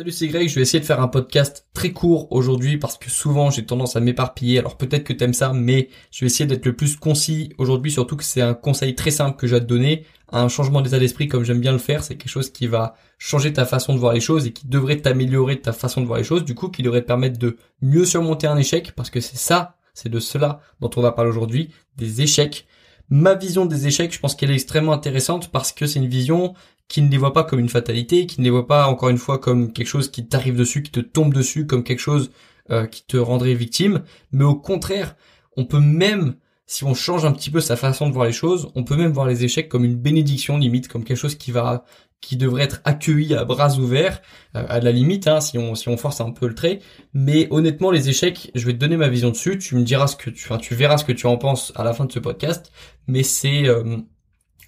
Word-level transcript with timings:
Salut, 0.00 0.12
c'est 0.12 0.28
Greg. 0.28 0.48
Je 0.48 0.54
vais 0.54 0.62
essayer 0.62 0.80
de 0.80 0.86
faire 0.86 1.02
un 1.02 1.08
podcast 1.08 1.66
très 1.74 1.92
court 1.92 2.32
aujourd'hui 2.32 2.78
parce 2.78 2.96
que 2.96 3.10
souvent 3.10 3.50
j'ai 3.50 3.66
tendance 3.66 3.96
à 3.96 4.00
m'éparpiller. 4.00 4.58
Alors 4.58 4.78
peut-être 4.78 5.04
que 5.04 5.12
t'aimes 5.12 5.34
ça, 5.34 5.52
mais 5.52 5.90
je 6.10 6.20
vais 6.20 6.26
essayer 6.28 6.46
d'être 6.46 6.64
le 6.64 6.74
plus 6.74 6.96
concis 6.96 7.52
aujourd'hui. 7.58 7.92
Surtout 7.92 8.16
que 8.16 8.24
c'est 8.24 8.40
un 8.40 8.54
conseil 8.54 8.94
très 8.94 9.10
simple 9.10 9.36
que 9.36 9.46
je 9.46 9.56
vais 9.56 9.60
te 9.60 9.66
donner. 9.66 10.06
Un 10.32 10.48
changement 10.48 10.80
d'état 10.80 10.98
d'esprit 10.98 11.28
comme 11.28 11.44
j'aime 11.44 11.60
bien 11.60 11.72
le 11.72 11.76
faire. 11.76 12.02
C'est 12.02 12.16
quelque 12.16 12.30
chose 12.30 12.48
qui 12.50 12.66
va 12.66 12.94
changer 13.18 13.52
ta 13.52 13.66
façon 13.66 13.92
de 13.92 13.98
voir 13.98 14.14
les 14.14 14.20
choses 14.20 14.46
et 14.46 14.52
qui 14.54 14.68
devrait 14.68 14.96
t'améliorer 14.96 15.60
ta 15.60 15.74
façon 15.74 16.00
de 16.00 16.06
voir 16.06 16.16
les 16.16 16.24
choses. 16.24 16.46
Du 16.46 16.54
coup, 16.54 16.70
qui 16.70 16.82
devrait 16.82 17.02
te 17.02 17.06
permettre 17.06 17.38
de 17.38 17.58
mieux 17.82 18.06
surmonter 18.06 18.46
un 18.46 18.56
échec 18.56 18.92
parce 18.96 19.10
que 19.10 19.20
c'est 19.20 19.36
ça, 19.36 19.76
c'est 19.92 20.08
de 20.08 20.18
cela 20.18 20.62
dont 20.80 20.88
on 20.96 21.02
va 21.02 21.12
parler 21.12 21.30
aujourd'hui, 21.30 21.74
des 21.98 22.22
échecs. 22.22 22.66
Ma 23.10 23.34
vision 23.34 23.66
des 23.66 23.88
échecs, 23.88 24.14
je 24.14 24.20
pense 24.20 24.34
qu'elle 24.36 24.52
est 24.52 24.54
extrêmement 24.54 24.92
intéressante 24.92 25.50
parce 25.50 25.72
que 25.72 25.86
c'est 25.86 25.98
une 25.98 26.08
vision 26.08 26.54
qui 26.86 27.02
ne 27.02 27.10
les 27.10 27.18
voit 27.18 27.32
pas 27.32 27.44
comme 27.44 27.58
une 27.58 27.68
fatalité, 27.68 28.26
qui 28.26 28.40
ne 28.40 28.44
les 28.44 28.50
voit 28.50 28.66
pas 28.66 28.86
encore 28.86 29.08
une 29.08 29.18
fois 29.18 29.38
comme 29.38 29.72
quelque 29.72 29.86
chose 29.86 30.10
qui 30.10 30.26
t'arrive 30.26 30.56
dessus, 30.56 30.82
qui 30.82 30.90
te 30.90 31.00
tombe 31.00 31.34
dessus, 31.34 31.66
comme 31.66 31.84
quelque 31.84 32.00
chose 32.00 32.30
euh, 32.70 32.86
qui 32.86 33.04
te 33.04 33.16
rendrait 33.16 33.54
victime, 33.54 34.02
mais 34.30 34.44
au 34.44 34.54
contraire, 34.54 35.16
on 35.56 35.64
peut 35.64 35.80
même, 35.80 36.34
si 36.66 36.84
on 36.84 36.94
change 36.94 37.24
un 37.24 37.32
petit 37.32 37.50
peu 37.50 37.60
sa 37.60 37.74
façon 37.74 38.08
de 38.08 38.14
voir 38.14 38.26
les 38.26 38.32
choses, 38.32 38.70
on 38.76 38.84
peut 38.84 38.96
même 38.96 39.12
voir 39.12 39.26
les 39.26 39.44
échecs 39.44 39.68
comme 39.68 39.84
une 39.84 39.96
bénédiction 39.96 40.56
limite, 40.56 40.86
comme 40.86 41.02
quelque 41.02 41.16
chose 41.16 41.34
qui 41.34 41.50
va 41.50 41.84
qui 42.20 42.36
devrait 42.36 42.64
être 42.64 42.80
accueilli 42.84 43.34
à 43.34 43.44
bras 43.44 43.76
ouverts, 43.78 44.20
euh, 44.56 44.64
à 44.68 44.80
la 44.80 44.92
limite, 44.92 45.26
hein, 45.26 45.40
si 45.40 45.58
on 45.58 45.74
si 45.74 45.88
on 45.88 45.96
force 45.96 46.20
un 46.20 46.30
peu 46.30 46.48
le 46.48 46.54
trait. 46.54 46.80
Mais 47.14 47.48
honnêtement, 47.50 47.90
les 47.90 48.08
échecs, 48.08 48.50
je 48.54 48.66
vais 48.66 48.72
te 48.72 48.78
donner 48.78 48.96
ma 48.96 49.08
vision 49.08 49.30
dessus. 49.30 49.58
Tu 49.58 49.74
me 49.76 49.82
diras 49.82 50.06
ce 50.06 50.16
que 50.16 50.30
tu, 50.30 50.48
tu 50.60 50.74
verras 50.74 50.98
ce 50.98 51.04
que 51.04 51.12
tu 51.12 51.26
en 51.26 51.36
penses 51.36 51.72
à 51.76 51.84
la 51.84 51.94
fin 51.94 52.04
de 52.04 52.12
ce 52.12 52.18
podcast. 52.18 52.72
Mais 53.06 53.22
c'est 53.22 53.66
euh, 53.68 53.98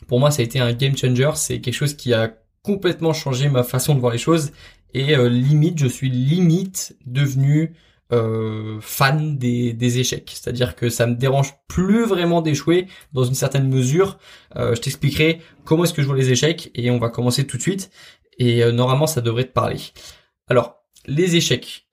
pour 0.08 0.20
moi, 0.20 0.30
ça 0.30 0.42
a 0.42 0.44
été 0.44 0.60
un 0.60 0.72
game 0.72 0.96
changer. 0.96 1.30
C'est 1.34 1.60
quelque 1.60 1.74
chose 1.74 1.94
qui 1.94 2.12
a 2.12 2.34
complètement 2.62 3.12
changé 3.12 3.48
ma 3.48 3.62
façon 3.62 3.94
de 3.94 4.00
voir 4.00 4.12
les 4.12 4.18
choses. 4.18 4.52
Et 4.94 5.16
euh, 5.16 5.28
limite, 5.28 5.78
je 5.78 5.86
suis 5.86 6.10
limite 6.10 6.96
devenu 7.06 7.74
euh, 8.12 8.78
fan 8.80 9.38
des, 9.38 9.98
échecs. 9.98 10.30
C'est-à-dire 10.34 10.76
que 10.76 10.88
ça 10.88 11.06
me 11.06 11.14
dérange 11.14 11.54
plus 11.68 12.04
vraiment 12.04 12.42
d'échouer 12.42 12.86
dans 13.12 13.24
une 13.24 13.34
certaine 13.34 13.68
mesure. 13.68 14.18
Euh, 14.56 14.74
je 14.74 14.80
t'expliquerai 14.80 15.40
comment 15.64 15.84
est-ce 15.84 15.92
que 15.92 16.02
je 16.02 16.06
vois 16.06 16.16
les 16.16 16.30
échecs 16.30 16.70
et 16.74 16.90
on 16.90 16.98
va 16.98 17.08
commencer 17.08 17.46
tout 17.46 17.56
de 17.56 17.62
suite. 17.62 17.90
Et 18.38 18.64
normalement, 18.72 19.06
ça 19.06 19.20
devrait 19.20 19.44
te 19.44 19.52
parler. 19.52 19.76
Alors, 20.48 20.82
les 21.06 21.36
échecs. 21.36 21.86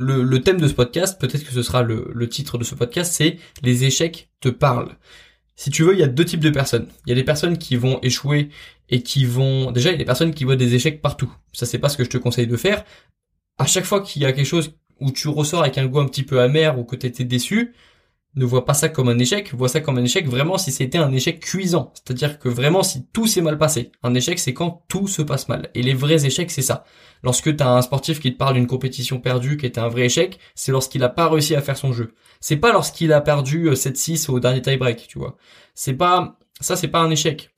Le, 0.00 0.24
le, 0.24 0.40
thème 0.42 0.60
de 0.60 0.66
ce 0.66 0.74
podcast, 0.74 1.20
peut-être 1.20 1.44
que 1.44 1.52
ce 1.52 1.62
sera 1.62 1.82
le, 1.82 2.10
le 2.12 2.28
titre 2.28 2.58
de 2.58 2.64
ce 2.64 2.74
podcast, 2.74 3.12
c'est 3.12 3.38
les 3.62 3.84
échecs 3.84 4.28
te 4.40 4.48
parlent. 4.48 4.96
Si 5.56 5.70
tu 5.70 5.84
veux, 5.84 5.94
il 5.94 6.00
y 6.00 6.02
a 6.02 6.08
deux 6.08 6.24
types 6.24 6.40
de 6.40 6.50
personnes. 6.50 6.88
Il 7.06 7.10
y 7.10 7.12
a 7.12 7.14
des 7.14 7.24
personnes 7.24 7.58
qui 7.58 7.76
vont 7.76 8.00
échouer 8.02 8.50
et 8.88 9.02
qui 9.02 9.24
vont... 9.24 9.70
Déjà, 9.70 9.90
il 9.90 9.92
y 9.92 9.94
a 9.96 9.98
des 9.98 10.04
personnes 10.04 10.34
qui 10.34 10.44
voient 10.44 10.56
des 10.56 10.74
échecs 10.74 11.00
partout. 11.00 11.32
Ça, 11.52 11.64
c'est 11.64 11.78
pas 11.78 11.88
ce 11.88 11.96
que 11.96 12.04
je 12.04 12.10
te 12.10 12.18
conseille 12.18 12.46
de 12.46 12.56
faire. 12.56 12.84
À 13.58 13.66
chaque 13.66 13.84
fois 13.84 14.00
qu'il 14.00 14.22
y 14.22 14.24
a 14.24 14.32
quelque 14.32 14.46
chose 14.46 14.76
où 15.00 15.10
tu 15.10 15.28
ressors 15.28 15.62
avec 15.62 15.78
un 15.78 15.86
goût 15.86 16.00
un 16.00 16.06
petit 16.06 16.22
peu 16.22 16.40
amer 16.40 16.78
ou 16.78 16.84
que 16.84 16.96
tu 16.96 17.06
étais 17.06 17.24
déçu, 17.24 17.74
ne 18.36 18.44
vois 18.44 18.64
pas 18.64 18.74
ça 18.74 18.88
comme 18.88 19.08
un 19.08 19.18
échec, 19.18 19.54
vois 19.54 19.68
ça 19.68 19.80
comme 19.80 19.98
un 19.98 20.04
échec 20.04 20.26
vraiment 20.26 20.58
si 20.58 20.72
c'était 20.72 20.98
un 20.98 21.12
échec 21.12 21.40
cuisant. 21.40 21.92
C'est-à-dire 21.94 22.38
que 22.38 22.48
vraiment 22.48 22.82
si 22.82 23.06
tout 23.12 23.26
s'est 23.26 23.40
mal 23.40 23.58
passé. 23.58 23.92
Un 24.02 24.14
échec 24.14 24.38
c'est 24.38 24.54
quand 24.54 24.82
tout 24.88 25.06
se 25.06 25.22
passe 25.22 25.48
mal. 25.48 25.70
Et 25.74 25.82
les 25.82 25.94
vrais 25.94 26.26
échecs 26.26 26.50
c'est 26.50 26.62
ça. 26.62 26.84
Lorsque 27.22 27.54
t'as 27.56 27.68
un 27.68 27.82
sportif 27.82 28.20
qui 28.20 28.32
te 28.32 28.38
parle 28.38 28.54
d'une 28.54 28.66
compétition 28.66 29.20
perdue 29.20 29.56
qui 29.56 29.66
était 29.66 29.80
un 29.80 29.88
vrai 29.88 30.06
échec, 30.06 30.38
c'est 30.54 30.72
lorsqu'il 30.72 31.02
a 31.04 31.08
pas 31.08 31.28
réussi 31.28 31.54
à 31.54 31.62
faire 31.62 31.76
son 31.76 31.92
jeu. 31.92 32.14
C'est 32.40 32.56
pas 32.56 32.72
lorsqu'il 32.72 33.12
a 33.12 33.20
perdu 33.20 33.70
7-6 33.70 34.30
euh, 34.30 34.34
au 34.34 34.40
dernier 34.40 34.62
tie 34.62 34.76
break, 34.76 35.06
tu 35.08 35.18
vois. 35.18 35.36
C'est 35.74 35.94
pas, 35.94 36.38
ça 36.60 36.76
c'est 36.76 36.88
pas 36.88 37.00
un 37.00 37.10
échec. 37.10 37.50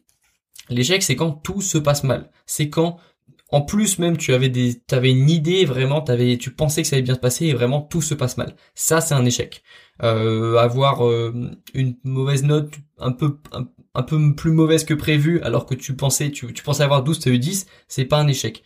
L'échec 0.68 1.02
c'est 1.02 1.16
quand 1.16 1.30
tout 1.30 1.62
se 1.62 1.78
passe 1.78 2.04
mal. 2.04 2.30
C'est 2.44 2.68
quand 2.68 2.98
en 3.50 3.62
plus 3.62 3.98
même 3.98 4.16
tu 4.16 4.34
avais 4.34 4.48
des 4.48 4.82
avais 4.90 5.10
une 5.10 5.30
idée 5.30 5.64
vraiment 5.64 6.00
t'avais 6.00 6.36
tu 6.36 6.50
pensais 6.50 6.82
que 6.82 6.88
ça 6.88 6.96
allait 6.96 7.02
bien 7.02 7.14
se 7.14 7.20
passer 7.20 7.46
et 7.46 7.54
vraiment 7.54 7.80
tout 7.80 8.02
se 8.02 8.14
passe 8.14 8.36
mal. 8.36 8.56
Ça 8.74 9.00
c'est 9.00 9.14
un 9.14 9.24
échec. 9.24 9.62
Euh, 10.02 10.56
avoir 10.58 11.06
euh, 11.06 11.32
une 11.72 11.96
mauvaise 12.04 12.44
note 12.44 12.74
un 12.98 13.12
peu 13.12 13.38
un, 13.94 14.02
peu 14.02 14.34
plus 14.34 14.52
mauvaise 14.52 14.84
que 14.84 14.92
prévu 14.92 15.40
alors 15.40 15.64
que 15.64 15.74
tu 15.74 15.96
pensais 15.96 16.30
tu, 16.30 16.52
tu 16.52 16.62
pensais 16.62 16.82
avoir 16.82 17.02
12 17.02 17.18
tu 17.20 17.28
as 17.30 17.32
eu 17.32 17.38
10 17.38 17.66
c'est 17.88 18.04
pas 18.04 18.18
un 18.18 18.28
échec 18.28 18.62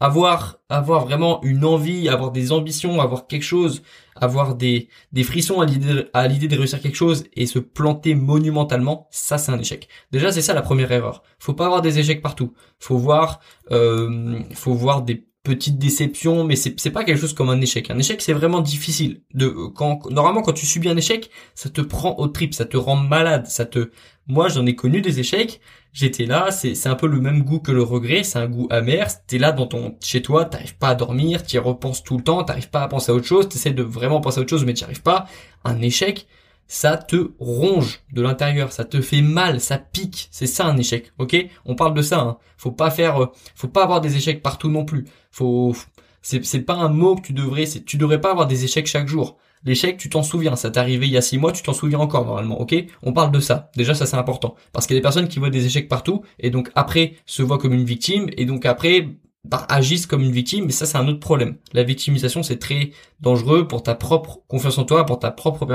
avoir 0.00 0.58
avoir 0.68 1.04
vraiment 1.04 1.40
une 1.42 1.64
envie, 1.64 2.08
avoir 2.08 2.32
des 2.32 2.50
ambitions, 2.50 3.00
avoir 3.00 3.26
quelque 3.26 3.44
chose, 3.44 3.82
avoir 4.16 4.56
des 4.56 4.88
des 5.12 5.22
frissons 5.22 5.60
à 5.60 5.66
l'idée 5.66 6.06
à 6.12 6.26
l'idée 6.26 6.48
de 6.48 6.56
réussir 6.56 6.80
quelque 6.80 6.96
chose 6.96 7.24
et 7.34 7.46
se 7.46 7.58
planter 7.60 8.14
monumentalement, 8.14 9.06
ça 9.10 9.38
c'est 9.38 9.52
un 9.52 9.58
échec. 9.58 9.88
Déjà 10.10 10.32
c'est 10.32 10.42
ça 10.42 10.54
la 10.54 10.62
première 10.62 10.90
erreur. 10.90 11.22
Faut 11.38 11.54
pas 11.54 11.66
avoir 11.66 11.82
des 11.82 11.98
échecs 11.98 12.22
partout. 12.22 12.52
Faut 12.78 12.98
voir 12.98 13.40
euh, 13.70 14.40
faut 14.54 14.74
voir 14.74 15.02
des 15.02 15.26
petites 15.42 15.78
déceptions, 15.78 16.44
mais 16.44 16.56
c'est 16.56 16.90
pas 16.90 17.04
quelque 17.04 17.20
chose 17.20 17.34
comme 17.34 17.50
un 17.50 17.60
échec. 17.60 17.90
Un 17.90 17.98
échec 17.98 18.22
c'est 18.22 18.32
vraiment 18.32 18.60
difficile. 18.60 19.22
De 19.34 19.48
quand 19.48 20.10
normalement 20.10 20.42
quand 20.42 20.52
tu 20.52 20.66
subis 20.66 20.88
un 20.88 20.96
échec, 20.96 21.30
ça 21.54 21.68
te 21.68 21.80
prend 21.80 22.16
au 22.18 22.28
trip, 22.28 22.54
ça 22.54 22.64
te 22.64 22.76
rend 22.76 22.96
malade, 22.96 23.46
ça 23.46 23.66
te 23.66 23.90
moi 24.28 24.48
j'en 24.48 24.66
ai 24.66 24.76
connu 24.76 25.00
des 25.00 25.20
échecs 25.20 25.60
j'étais 25.92 26.26
là, 26.26 26.50
c'est 26.50 26.74
c'est 26.74 26.88
un 26.88 26.94
peu 26.94 27.06
le 27.06 27.20
même 27.20 27.42
goût 27.42 27.60
que 27.60 27.72
le 27.72 27.82
regret, 27.82 28.22
c'est 28.22 28.38
un 28.38 28.48
goût 28.48 28.66
amer. 28.70 29.06
T'es 29.26 29.38
là 29.38 29.52
dans 29.52 29.66
ton 29.66 29.96
chez 30.02 30.22
toi, 30.22 30.44
t'arrives 30.44 30.76
pas 30.76 30.88
à 30.88 30.94
dormir, 30.94 31.42
t'y 31.42 31.58
repenses 31.58 32.02
tout 32.02 32.16
le 32.16 32.24
temps, 32.24 32.44
t'arrives 32.44 32.70
pas 32.70 32.82
à 32.82 32.88
penser 32.88 33.12
à 33.12 33.14
autre 33.14 33.26
chose, 33.26 33.48
t'essaies 33.48 33.72
de 33.72 33.82
vraiment 33.82 34.20
penser 34.20 34.38
à 34.38 34.42
autre 34.42 34.50
chose, 34.50 34.64
mais 34.64 34.74
t'y 34.74 34.84
arrives 34.84 35.02
pas. 35.02 35.26
Un 35.64 35.80
échec, 35.80 36.26
ça 36.72 36.96
te 36.96 37.32
ronge 37.38 38.00
de 38.14 38.22
l'intérieur, 38.22 38.72
ça 38.72 38.84
te 38.84 39.02
fait 39.02 39.20
mal, 39.20 39.60
ça 39.60 39.76
pique. 39.76 40.28
C'est 40.30 40.46
ça 40.46 40.64
un 40.64 40.78
échec, 40.78 41.12
ok? 41.18 41.36
On 41.66 41.74
parle 41.74 41.92
de 41.92 42.00
ça. 42.00 42.20
Hein. 42.20 42.38
Faut 42.56 42.72
pas 42.72 42.90
faire, 42.90 43.22
euh, 43.22 43.26
faut 43.54 43.68
pas 43.68 43.82
avoir 43.84 44.00
des 44.00 44.16
échecs 44.16 44.42
partout 44.42 44.70
non 44.70 44.86
plus. 44.86 45.04
Faut, 45.30 45.76
c'est 46.22 46.62
pas 46.62 46.76
un 46.76 46.88
mot 46.88 47.16
que 47.16 47.26
tu 47.26 47.34
devrais, 47.34 47.66
tu 47.66 47.98
devrais 47.98 48.22
pas 48.22 48.30
avoir 48.30 48.46
des 48.46 48.64
échecs 48.64 48.86
chaque 48.86 49.06
jour. 49.06 49.36
L'échec, 49.64 49.98
tu 49.98 50.08
t'en 50.08 50.22
souviens, 50.22 50.56
ça 50.56 50.70
t'est 50.70 50.78
arrivé 50.78 51.06
il 51.06 51.12
y 51.12 51.18
a 51.18 51.20
six 51.20 51.36
mois, 51.36 51.52
tu 51.52 51.62
t'en 51.62 51.74
souviens 51.74 51.98
encore 51.98 52.24
normalement, 52.24 52.58
ok? 52.58 52.74
On 53.02 53.12
parle 53.12 53.32
de 53.32 53.40
ça. 53.40 53.70
Déjà, 53.76 53.92
ça 53.92 54.06
c'est 54.06 54.16
important. 54.16 54.54
Parce 54.72 54.86
qu'il 54.86 54.96
y 54.96 54.96
a 54.96 55.00
des 55.00 55.02
personnes 55.02 55.28
qui 55.28 55.40
voient 55.40 55.50
des 55.50 55.66
échecs 55.66 55.90
partout, 55.90 56.22
et 56.38 56.48
donc 56.48 56.70
après 56.74 57.16
se 57.26 57.42
voient 57.42 57.58
comme 57.58 57.74
une 57.74 57.84
victime, 57.84 58.30
et 58.38 58.46
donc 58.46 58.64
après 58.64 59.08
bah, 59.44 59.66
agissent 59.68 60.06
comme 60.06 60.22
une 60.22 60.32
victime, 60.32 60.64
mais 60.64 60.72
ça 60.72 60.86
c'est 60.86 60.96
un 60.96 61.06
autre 61.06 61.20
problème. 61.20 61.58
La 61.74 61.82
victimisation 61.82 62.42
c'est 62.42 62.58
très 62.58 62.92
dangereux 63.20 63.68
pour 63.68 63.82
ta 63.82 63.94
propre 63.94 64.40
confiance 64.48 64.78
en 64.78 64.84
toi, 64.84 65.04
pour 65.04 65.18
ta 65.18 65.30
propre 65.30 65.66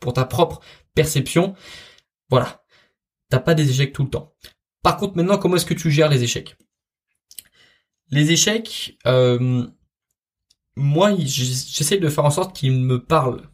pour 0.00 0.12
ta 0.12 0.24
propre 0.24 0.60
perception. 0.94 1.54
Voilà. 2.30 2.62
T'as 3.30 3.40
pas 3.40 3.54
des 3.54 3.70
échecs 3.70 3.92
tout 3.92 4.04
le 4.04 4.10
temps. 4.10 4.34
Par 4.82 4.96
contre, 4.96 5.16
maintenant, 5.16 5.38
comment 5.38 5.56
est-ce 5.56 5.66
que 5.66 5.74
tu 5.74 5.90
gères 5.90 6.10
les 6.10 6.22
échecs? 6.22 6.56
Les 8.10 8.30
échecs, 8.30 8.98
euh, 9.06 9.66
moi, 10.76 11.14
j'essaie 11.18 11.98
de 11.98 12.08
faire 12.08 12.24
en 12.24 12.30
sorte 12.30 12.54
qu'ils 12.54 12.72
me 12.72 13.02
parlent. 13.02 13.48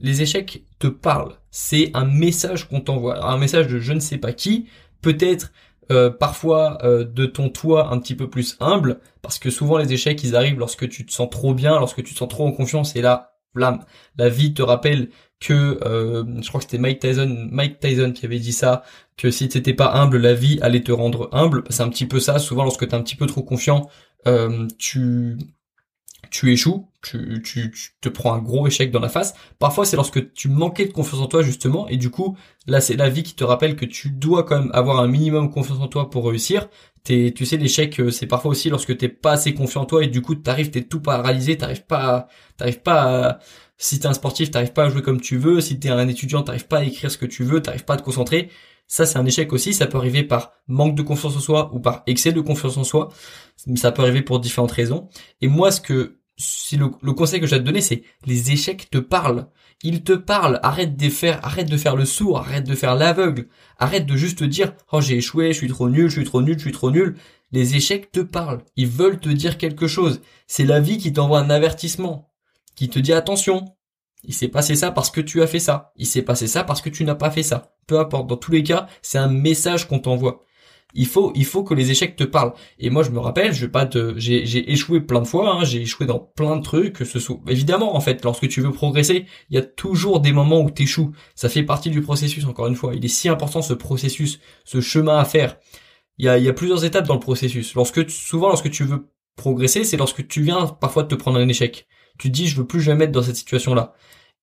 Les 0.00 0.22
échecs 0.22 0.64
te 0.78 0.86
parlent. 0.86 1.36
C'est 1.50 1.90
un 1.94 2.04
message 2.04 2.68
qu'on 2.68 2.80
t'envoie, 2.80 3.24
un 3.26 3.36
message 3.36 3.68
de 3.68 3.78
je 3.78 3.92
ne 3.92 4.00
sais 4.00 4.18
pas 4.18 4.32
qui, 4.32 4.68
peut-être 5.02 5.52
euh, 5.90 6.10
parfois 6.10 6.78
euh, 6.84 7.04
de 7.04 7.26
ton 7.26 7.50
toi 7.50 7.92
un 7.92 7.98
petit 7.98 8.14
peu 8.14 8.30
plus 8.30 8.56
humble, 8.60 9.00
parce 9.20 9.38
que 9.38 9.50
souvent 9.50 9.76
les 9.76 9.92
échecs 9.92 10.22
ils 10.22 10.36
arrivent 10.36 10.58
lorsque 10.58 10.88
tu 10.88 11.04
te 11.04 11.12
sens 11.12 11.28
trop 11.28 11.54
bien, 11.54 11.78
lorsque 11.78 12.02
tu 12.02 12.14
te 12.14 12.18
sens 12.18 12.28
trop 12.28 12.46
en 12.46 12.52
confiance, 12.52 12.96
et 12.96 13.02
là, 13.02 13.34
la 13.54 14.28
vie 14.28 14.54
te 14.54 14.62
rappelle 14.62 15.10
que 15.42 15.78
euh, 15.84 16.24
je 16.40 16.48
crois 16.48 16.60
que 16.60 16.64
c'était 16.64 16.78
Mike 16.78 17.00
Tyson, 17.00 17.48
Mike 17.50 17.80
Tyson 17.80 18.12
qui 18.12 18.24
avait 18.26 18.38
dit 18.38 18.52
ça, 18.52 18.84
que 19.16 19.30
si 19.30 19.48
tu 19.48 19.58
n'étais 19.58 19.74
pas 19.74 19.92
humble, 19.94 20.18
la 20.18 20.34
vie 20.34 20.58
allait 20.62 20.82
te 20.82 20.92
rendre 20.92 21.28
humble. 21.32 21.64
C'est 21.70 21.82
un 21.82 21.88
petit 21.88 22.06
peu 22.06 22.20
ça. 22.20 22.38
Souvent, 22.38 22.64
lorsque 22.64 22.88
tu 22.88 22.94
es 22.94 22.94
un 22.94 23.02
petit 23.02 23.16
peu 23.16 23.26
trop 23.26 23.42
confiant, 23.42 23.88
tu 24.78 25.36
tu 26.32 26.50
échoues, 26.50 26.88
tu, 27.02 27.42
tu, 27.44 27.72
te 28.00 28.08
prends 28.08 28.32
un 28.32 28.38
gros 28.38 28.66
échec 28.66 28.90
dans 28.90 29.00
la 29.00 29.10
face. 29.10 29.34
Parfois, 29.58 29.84
c'est 29.84 29.96
lorsque 29.96 30.32
tu 30.32 30.48
manquais 30.48 30.86
de 30.86 30.92
confiance 30.92 31.20
en 31.20 31.26
toi, 31.26 31.42
justement, 31.42 31.86
et 31.88 31.98
du 31.98 32.10
coup, 32.10 32.36
là, 32.66 32.80
c'est 32.80 32.96
la 32.96 33.10
vie 33.10 33.22
qui 33.22 33.34
te 33.34 33.44
rappelle 33.44 33.76
que 33.76 33.84
tu 33.84 34.10
dois 34.10 34.44
quand 34.44 34.58
même 34.58 34.70
avoir 34.72 34.98
un 34.98 35.08
minimum 35.08 35.50
confiance 35.50 35.80
en 35.80 35.88
toi 35.88 36.08
pour 36.10 36.26
réussir. 36.26 36.68
T'es, 37.04 37.32
tu 37.36 37.44
sais, 37.44 37.58
l'échec, 37.58 38.00
euh, 38.00 38.10
c'est 38.10 38.26
parfois 38.26 38.52
aussi 38.52 38.70
lorsque 38.70 38.96
t'es 38.96 39.08
pas 39.08 39.32
assez 39.32 39.52
confiant 39.54 39.82
en 39.82 39.86
toi, 39.86 40.04
et 40.04 40.06
du 40.06 40.22
coup, 40.22 40.34
t'arrives, 40.34 40.70
t'es 40.70 40.82
tout 40.82 41.00
paralysé, 41.00 41.58
t'arrives 41.58 41.84
pas, 41.84 42.28
t'arrives 42.56 42.80
pas 42.80 43.28
à, 43.28 43.38
si 43.82 43.98
t'es 43.98 44.06
un 44.06 44.12
sportif, 44.12 44.52
t'arrives 44.52 44.72
pas 44.72 44.84
à 44.84 44.88
jouer 44.90 45.02
comme 45.02 45.20
tu 45.20 45.36
veux, 45.36 45.60
si 45.60 45.80
t'es 45.80 45.88
un 45.88 46.06
étudiant, 46.06 46.42
t'arrives 46.42 46.68
pas 46.68 46.78
à 46.78 46.84
écrire 46.84 47.10
ce 47.10 47.18
que 47.18 47.26
tu 47.26 47.42
veux, 47.42 47.60
t'arrives 47.60 47.84
pas 47.84 47.94
à 47.94 47.96
te 47.96 48.02
concentrer. 48.02 48.48
Ça, 48.86 49.06
c'est 49.06 49.18
un 49.18 49.26
échec 49.26 49.52
aussi. 49.52 49.74
Ça 49.74 49.86
peut 49.86 49.98
arriver 49.98 50.22
par 50.22 50.52
manque 50.68 50.94
de 50.94 51.02
confiance 51.02 51.36
en 51.36 51.40
soi 51.40 51.70
ou 51.74 51.80
par 51.80 52.04
excès 52.06 52.30
de 52.30 52.40
confiance 52.40 52.76
en 52.76 52.84
soi. 52.84 53.08
Ça 53.74 53.90
peut 53.90 54.02
arriver 54.02 54.22
pour 54.22 54.38
différentes 54.38 54.70
raisons. 54.70 55.08
Et 55.40 55.48
moi, 55.48 55.72
ce 55.72 55.80
que 55.80 56.20
si 56.36 56.76
le, 56.76 56.88
conseil 57.12 57.40
que 57.40 57.46
je 57.46 57.56
vais 57.56 57.60
te 57.60 57.64
donner, 57.64 57.80
c'est 57.80 58.04
les 58.24 58.52
échecs 58.52 58.88
te 58.88 58.98
parlent. 58.98 59.48
Ils 59.82 60.04
te 60.04 60.12
parlent. 60.12 60.60
Arrête 60.62 60.96
de 60.96 61.08
faire, 61.08 61.44
arrête 61.44 61.68
de 61.68 61.76
faire 61.76 61.96
le 61.96 62.04
sourd, 62.04 62.38
arrête 62.38 62.68
de 62.68 62.76
faire 62.76 62.94
l'aveugle. 62.94 63.48
Arrête 63.78 64.06
de 64.06 64.16
juste 64.16 64.38
te 64.38 64.44
dire, 64.44 64.74
oh 64.92 65.00
j'ai 65.00 65.16
échoué, 65.16 65.52
je 65.52 65.58
suis 65.58 65.68
trop 65.68 65.88
nul, 65.88 66.08
je 66.08 66.20
suis 66.20 66.24
trop 66.24 66.40
nul, 66.40 66.54
je 66.56 66.62
suis 66.62 66.72
trop 66.72 66.92
nul. 66.92 67.16
Les 67.50 67.74
échecs 67.74 68.12
te 68.12 68.20
parlent. 68.20 68.62
Ils 68.76 68.86
veulent 68.86 69.18
te 69.18 69.28
dire 69.28 69.58
quelque 69.58 69.88
chose. 69.88 70.20
C'est 70.46 70.64
la 70.64 70.78
vie 70.78 70.98
qui 70.98 71.12
t'envoie 71.12 71.40
un 71.40 71.50
avertissement, 71.50 72.31
qui 72.74 72.88
te 72.88 72.98
dit 72.98 73.12
attention. 73.12 73.64
Il 74.24 74.34
s'est 74.34 74.48
passé 74.48 74.76
ça 74.76 74.92
parce 74.92 75.10
que 75.10 75.20
tu 75.20 75.42
as 75.42 75.46
fait 75.46 75.58
ça. 75.58 75.92
Il 75.96 76.06
s'est 76.06 76.22
passé 76.22 76.46
ça 76.46 76.64
parce 76.64 76.80
que 76.80 76.90
tu 76.90 77.04
n'as 77.04 77.14
pas 77.14 77.30
fait 77.30 77.42
ça. 77.42 77.74
Peu 77.86 77.98
importe. 77.98 78.28
Dans 78.28 78.36
tous 78.36 78.52
les 78.52 78.62
cas, 78.62 78.86
c'est 79.02 79.18
un 79.18 79.28
message 79.28 79.88
qu'on 79.88 79.98
t'envoie. 79.98 80.44
Il 80.94 81.06
faut, 81.06 81.32
il 81.34 81.44
faut 81.44 81.64
que 81.64 81.74
les 81.74 81.90
échecs 81.90 82.16
te 82.16 82.24
parlent. 82.24 82.52
Et 82.78 82.90
moi, 82.90 83.02
je 83.02 83.10
me 83.10 83.18
rappelle, 83.18 83.52
je 83.52 83.64
vais 83.64 83.72
pas 83.72 83.86
te, 83.86 84.14
j'ai, 84.18 84.44
j'ai 84.44 84.70
échoué 84.70 85.00
plein 85.00 85.22
de 85.22 85.26
fois, 85.26 85.54
hein, 85.54 85.64
j'ai 85.64 85.80
échoué 85.80 86.06
dans 86.06 86.18
plein 86.18 86.56
de 86.56 86.62
trucs, 86.62 86.92
que 86.92 87.04
ce 87.04 87.18
soit, 87.18 87.40
évidemment, 87.48 87.96
en 87.96 88.00
fait, 88.00 88.22
lorsque 88.24 88.46
tu 88.48 88.60
veux 88.60 88.72
progresser, 88.72 89.26
il 89.48 89.54
y 89.56 89.58
a 89.58 89.62
toujours 89.62 90.20
des 90.20 90.32
moments 90.32 90.60
où 90.60 90.70
t'échoues. 90.70 91.12
Ça 91.34 91.48
fait 91.48 91.62
partie 91.62 91.90
du 91.90 92.02
processus, 92.02 92.44
encore 92.44 92.66
une 92.66 92.76
fois. 92.76 92.94
Il 92.94 93.04
est 93.04 93.08
si 93.08 93.28
important, 93.28 93.62
ce 93.62 93.72
processus, 93.72 94.40
ce 94.64 94.80
chemin 94.80 95.18
à 95.18 95.24
faire. 95.24 95.56
Il 96.18 96.26
y 96.26 96.28
a, 96.28 96.36
il 96.36 96.44
y 96.44 96.48
a 96.48 96.52
plusieurs 96.52 96.84
étapes 96.84 97.06
dans 97.06 97.14
le 97.14 97.20
processus. 97.20 97.74
Lorsque, 97.74 98.10
souvent, 98.10 98.48
lorsque 98.48 98.70
tu 98.70 98.84
veux 98.84 99.08
progresser, 99.36 99.84
c'est 99.84 99.96
lorsque 99.96 100.28
tu 100.28 100.42
viens 100.42 100.66
parfois 100.66 101.04
de 101.04 101.08
te 101.08 101.14
prendre 101.14 101.38
un 101.38 101.48
échec. 101.48 101.88
Tu 102.18 102.30
dis, 102.30 102.48
je 102.48 102.56
veux 102.56 102.66
plus 102.66 102.80
jamais 102.80 103.04
être 103.04 103.12
dans 103.12 103.22
cette 103.22 103.36
situation-là. 103.36 103.94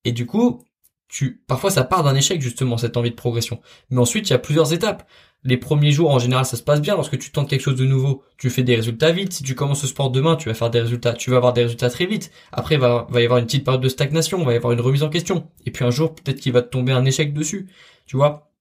Et 0.05 0.11
du 0.11 0.25
coup, 0.25 0.63
tu, 1.09 1.41
parfois 1.47 1.71
ça 1.71 1.83
part 1.83 2.03
d'un 2.03 2.15
échec 2.15 2.39
justement 2.39 2.77
cette 2.77 2.95
envie 2.95 3.09
de 3.09 3.15
progression. 3.15 3.59
Mais 3.89 3.97
ensuite 3.97 4.29
il 4.29 4.31
y 4.31 4.35
a 4.35 4.39
plusieurs 4.39 4.73
étapes. 4.73 5.07
Les 5.43 5.57
premiers 5.57 5.91
jours 5.91 6.11
en 6.11 6.19
général 6.19 6.45
ça 6.45 6.55
se 6.55 6.61
passe 6.63 6.81
bien 6.81 6.95
lorsque 6.95 7.17
tu 7.17 7.31
tentes 7.31 7.49
quelque 7.49 7.61
chose 7.61 7.77
de 7.77 7.85
nouveau, 7.85 8.23
tu 8.37 8.49
fais 8.49 8.61
des 8.61 8.75
résultats 8.75 9.11
vite. 9.11 9.33
Si 9.33 9.43
tu 9.43 9.55
commences 9.55 9.81
le 9.81 9.87
sport 9.87 10.11
demain, 10.11 10.35
tu 10.35 10.49
vas 10.49 10.53
faire 10.53 10.69
des 10.69 10.81
résultats, 10.81 11.13
tu 11.13 11.31
vas 11.31 11.37
avoir 11.37 11.53
des 11.53 11.63
résultats 11.63 11.89
très 11.89 12.05
vite. 12.05 12.31
Après 12.51 12.77
va 12.77 13.07
va 13.09 13.21
y 13.21 13.23
avoir 13.25 13.39
une 13.39 13.45
petite 13.45 13.65
période 13.65 13.81
de 13.81 13.89
stagnation, 13.89 14.43
va 14.43 14.53
y 14.53 14.55
avoir 14.55 14.71
une 14.71 14.81
remise 14.81 15.01
en 15.03 15.09
question. 15.09 15.49
Et 15.65 15.71
puis 15.71 15.83
un 15.83 15.89
jour 15.89 16.13
peut-être 16.13 16.39
qu'il 16.39 16.53
va 16.53 16.61
te 16.61 16.69
tomber 16.69 16.91
un 16.91 17.05
échec 17.05 17.33
dessus, 17.33 17.69
tu 18.05 18.15
vois? 18.15 18.51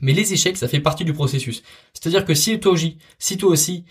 Mais 0.00 0.12
les 0.12 0.32
échecs 0.32 0.56
ça 0.56 0.68
fait 0.68 0.80
partie 0.80 1.04
du 1.04 1.12
processus. 1.12 1.62
C'est-à-dire 1.94 2.24
que 2.24 2.34
si 2.34 2.60
toi 2.60 2.76
si 3.18 3.36
toi 3.38 3.50
aussi 3.50 3.84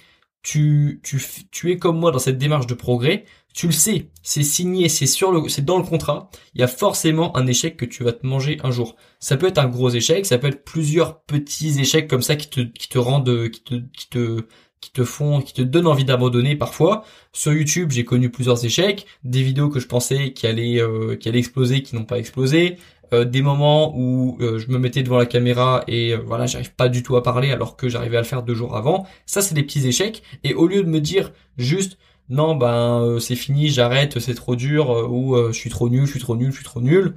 tu, 0.43 1.01
tu, 1.03 1.21
tu 1.51 1.71
es 1.71 1.77
comme 1.77 1.99
moi 1.99 2.11
dans 2.11 2.19
cette 2.19 2.37
démarche 2.37 2.67
de 2.67 2.73
progrès, 2.73 3.25
tu 3.57 3.65
le 3.65 3.73
sais, 3.73 4.11
c'est 4.21 4.43
signé, 4.43 4.87
c'est 4.87 5.07
sur 5.07 5.31
le, 5.31 5.49
c'est 5.49 5.65
dans 5.65 5.79
le 5.79 5.83
contrat. 5.83 6.29
Il 6.53 6.61
y 6.61 6.63
a 6.63 6.67
forcément 6.67 7.35
un 7.35 7.47
échec 7.47 7.75
que 7.75 7.85
tu 7.85 8.03
vas 8.03 8.13
te 8.13 8.23
manger 8.23 8.59
un 8.63 8.69
jour. 8.69 8.95
Ça 9.19 9.35
peut 9.35 9.47
être 9.47 9.57
un 9.57 9.67
gros 9.67 9.89
échec, 9.89 10.27
ça 10.27 10.37
peut 10.37 10.45
être 10.45 10.63
plusieurs 10.63 11.21
petits 11.23 11.79
échecs 11.79 12.07
comme 12.07 12.21
ça 12.21 12.35
qui 12.35 12.51
te, 12.51 12.59
qui 12.59 12.87
te 12.87 12.99
rendent, 12.99 13.49
qui 13.49 13.63
te, 13.63 13.73
qui 13.73 14.09
te, 14.09 14.45
qui 14.79 14.91
te 14.91 15.03
font, 15.03 15.41
qui 15.41 15.53
te 15.53 15.63
donnent 15.63 15.87
envie 15.87 16.05
d'abandonner 16.05 16.55
parfois. 16.55 17.03
Sur 17.33 17.51
YouTube, 17.51 17.89
j'ai 17.89 18.05
connu 18.05 18.29
plusieurs 18.29 18.63
échecs, 18.63 19.07
des 19.23 19.41
vidéos 19.41 19.69
que 19.69 19.79
je 19.79 19.87
pensais 19.87 20.33
qui 20.33 20.45
allaient, 20.45 20.79
euh, 20.79 21.15
qui 21.15 21.27
allaient 21.27 21.39
exploser, 21.39 21.81
qui 21.81 21.95
n'ont 21.95 22.05
pas 22.05 22.19
explosé, 22.19 22.77
euh, 23.11 23.25
des 23.25 23.41
moments 23.41 23.97
où 23.97 24.37
euh, 24.39 24.59
je 24.59 24.67
me 24.67 24.77
mettais 24.77 25.01
devant 25.01 25.17
la 25.17 25.25
caméra 25.25 25.83
et 25.87 26.15
voilà, 26.15 26.45
j'arrive 26.45 26.75
pas 26.75 26.89
du 26.89 27.01
tout 27.01 27.15
à 27.15 27.23
parler 27.23 27.49
alors 27.49 27.75
que 27.75 27.89
j'arrivais 27.89 28.17
à 28.17 28.21
le 28.21 28.27
faire 28.27 28.43
deux 28.43 28.53
jours 28.53 28.77
avant. 28.77 29.07
Ça, 29.25 29.41
c'est 29.41 29.55
des 29.55 29.63
petits 29.63 29.87
échecs. 29.87 30.21
Et 30.43 30.53
au 30.53 30.67
lieu 30.67 30.83
de 30.83 30.89
me 30.89 31.01
dire 31.01 31.31
juste 31.57 31.97
non 32.29 32.55
ben 32.55 33.01
euh, 33.01 33.19
c'est 33.19 33.35
fini, 33.35 33.69
j'arrête, 33.69 34.19
c'est 34.19 34.33
trop 34.33 34.55
dur 34.55 34.91
euh, 34.91 35.07
ou 35.07 35.35
euh, 35.35 35.51
je 35.51 35.57
suis 35.57 35.69
trop 35.69 35.89
nul, 35.89 36.05
je 36.05 36.11
suis 36.11 36.19
trop 36.19 36.35
nul, 36.35 36.51
je 36.51 36.57
suis 36.57 36.65
trop 36.65 36.81
nul. 36.81 37.15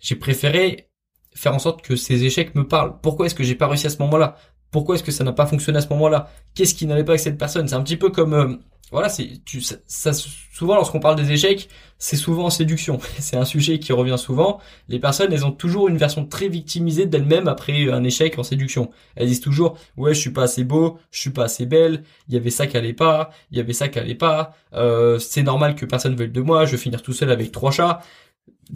J'ai 0.00 0.16
préféré 0.16 0.88
faire 1.34 1.54
en 1.54 1.58
sorte 1.58 1.82
que 1.82 1.96
ces 1.96 2.24
échecs 2.24 2.54
me 2.54 2.66
parlent. 2.66 2.94
Pourquoi 3.02 3.26
est-ce 3.26 3.34
que 3.34 3.44
j'ai 3.44 3.54
pas 3.54 3.68
réussi 3.68 3.86
à 3.86 3.90
ce 3.90 3.98
moment-là? 3.98 4.36
Pourquoi 4.70 4.94
est-ce 4.96 5.04
que 5.04 5.12
ça 5.12 5.24
n'a 5.24 5.32
pas 5.32 5.46
fonctionné 5.46 5.78
à 5.78 5.82
ce 5.82 5.88
moment-là? 5.90 6.30
Qu'est-ce 6.54 6.74
qui 6.74 6.86
n'allait 6.86 7.04
pas 7.04 7.12
avec 7.12 7.20
cette 7.20 7.38
personne? 7.38 7.68
C'est 7.68 7.74
un 7.74 7.82
petit 7.82 7.96
peu 7.96 8.10
comme 8.10 8.60
voilà, 8.92 9.08
c'est 9.08 9.44
tu 9.44 9.60
ça, 9.60 10.12
souvent 10.12 10.76
lorsqu'on 10.76 11.00
parle 11.00 11.16
des 11.16 11.32
échecs, 11.32 11.68
c'est 11.98 12.16
souvent 12.16 12.44
en 12.44 12.50
séduction. 12.50 12.98
c'est 13.18 13.36
un 13.36 13.44
sujet 13.44 13.78
qui 13.80 13.92
revient 13.92 14.16
souvent. 14.18 14.60
Les 14.88 15.00
personnes, 15.00 15.32
elles 15.32 15.44
ont 15.44 15.50
toujours 15.50 15.88
une 15.88 15.96
version 15.96 16.24
très 16.24 16.48
victimisée 16.48 17.06
d'elles-mêmes 17.06 17.48
après 17.48 17.90
un 17.90 18.04
échec 18.04 18.38
en 18.38 18.44
séduction. 18.44 18.90
Elles 19.16 19.26
disent 19.26 19.40
toujours 19.40 19.76
"Ouais, 19.96 20.14
je 20.14 20.20
suis 20.20 20.30
pas 20.30 20.44
assez 20.44 20.62
beau, 20.62 20.98
je 21.10 21.20
suis 21.20 21.30
pas 21.30 21.44
assez 21.44 21.66
belle, 21.66 22.04
il 22.28 22.34
y 22.34 22.36
avait 22.36 22.50
ça 22.50 22.66
qui 22.68 22.76
allait 22.76 22.92
pas, 22.92 23.30
il 23.50 23.58
y 23.58 23.60
avait 23.60 23.72
ça 23.72 23.88
qui 23.88 23.98
allait 23.98 24.14
pas, 24.14 24.54
euh, 24.74 25.18
c'est 25.18 25.42
normal 25.42 25.74
que 25.74 25.84
personne 25.84 26.14
veuille 26.14 26.30
de 26.30 26.40
moi, 26.40 26.64
je 26.64 26.72
vais 26.72 26.76
finir 26.78 27.02
tout 27.02 27.12
seul 27.12 27.30
avec 27.30 27.52
trois 27.52 27.70
chats." 27.72 28.00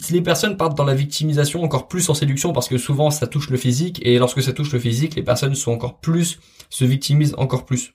les 0.09 0.21
personnes 0.21 0.55
partent 0.57 0.77
dans 0.77 0.85
la 0.85 0.93
victimisation 0.95 1.63
encore 1.63 1.87
plus 1.89 2.09
en 2.09 2.13
séduction 2.13 2.53
parce 2.53 2.69
que 2.69 2.77
souvent 2.77 3.11
ça 3.11 3.27
touche 3.27 3.49
le 3.49 3.57
physique 3.57 3.99
et 4.05 4.17
lorsque 4.19 4.41
ça 4.41 4.53
touche 4.53 4.71
le 4.71 4.79
physique, 4.79 5.15
les 5.15 5.23
personnes 5.23 5.55
sont 5.55 5.71
encore 5.71 5.99
plus 5.99 6.39
se 6.69 6.85
victimisent 6.85 7.35
encore 7.37 7.65
plus 7.65 7.93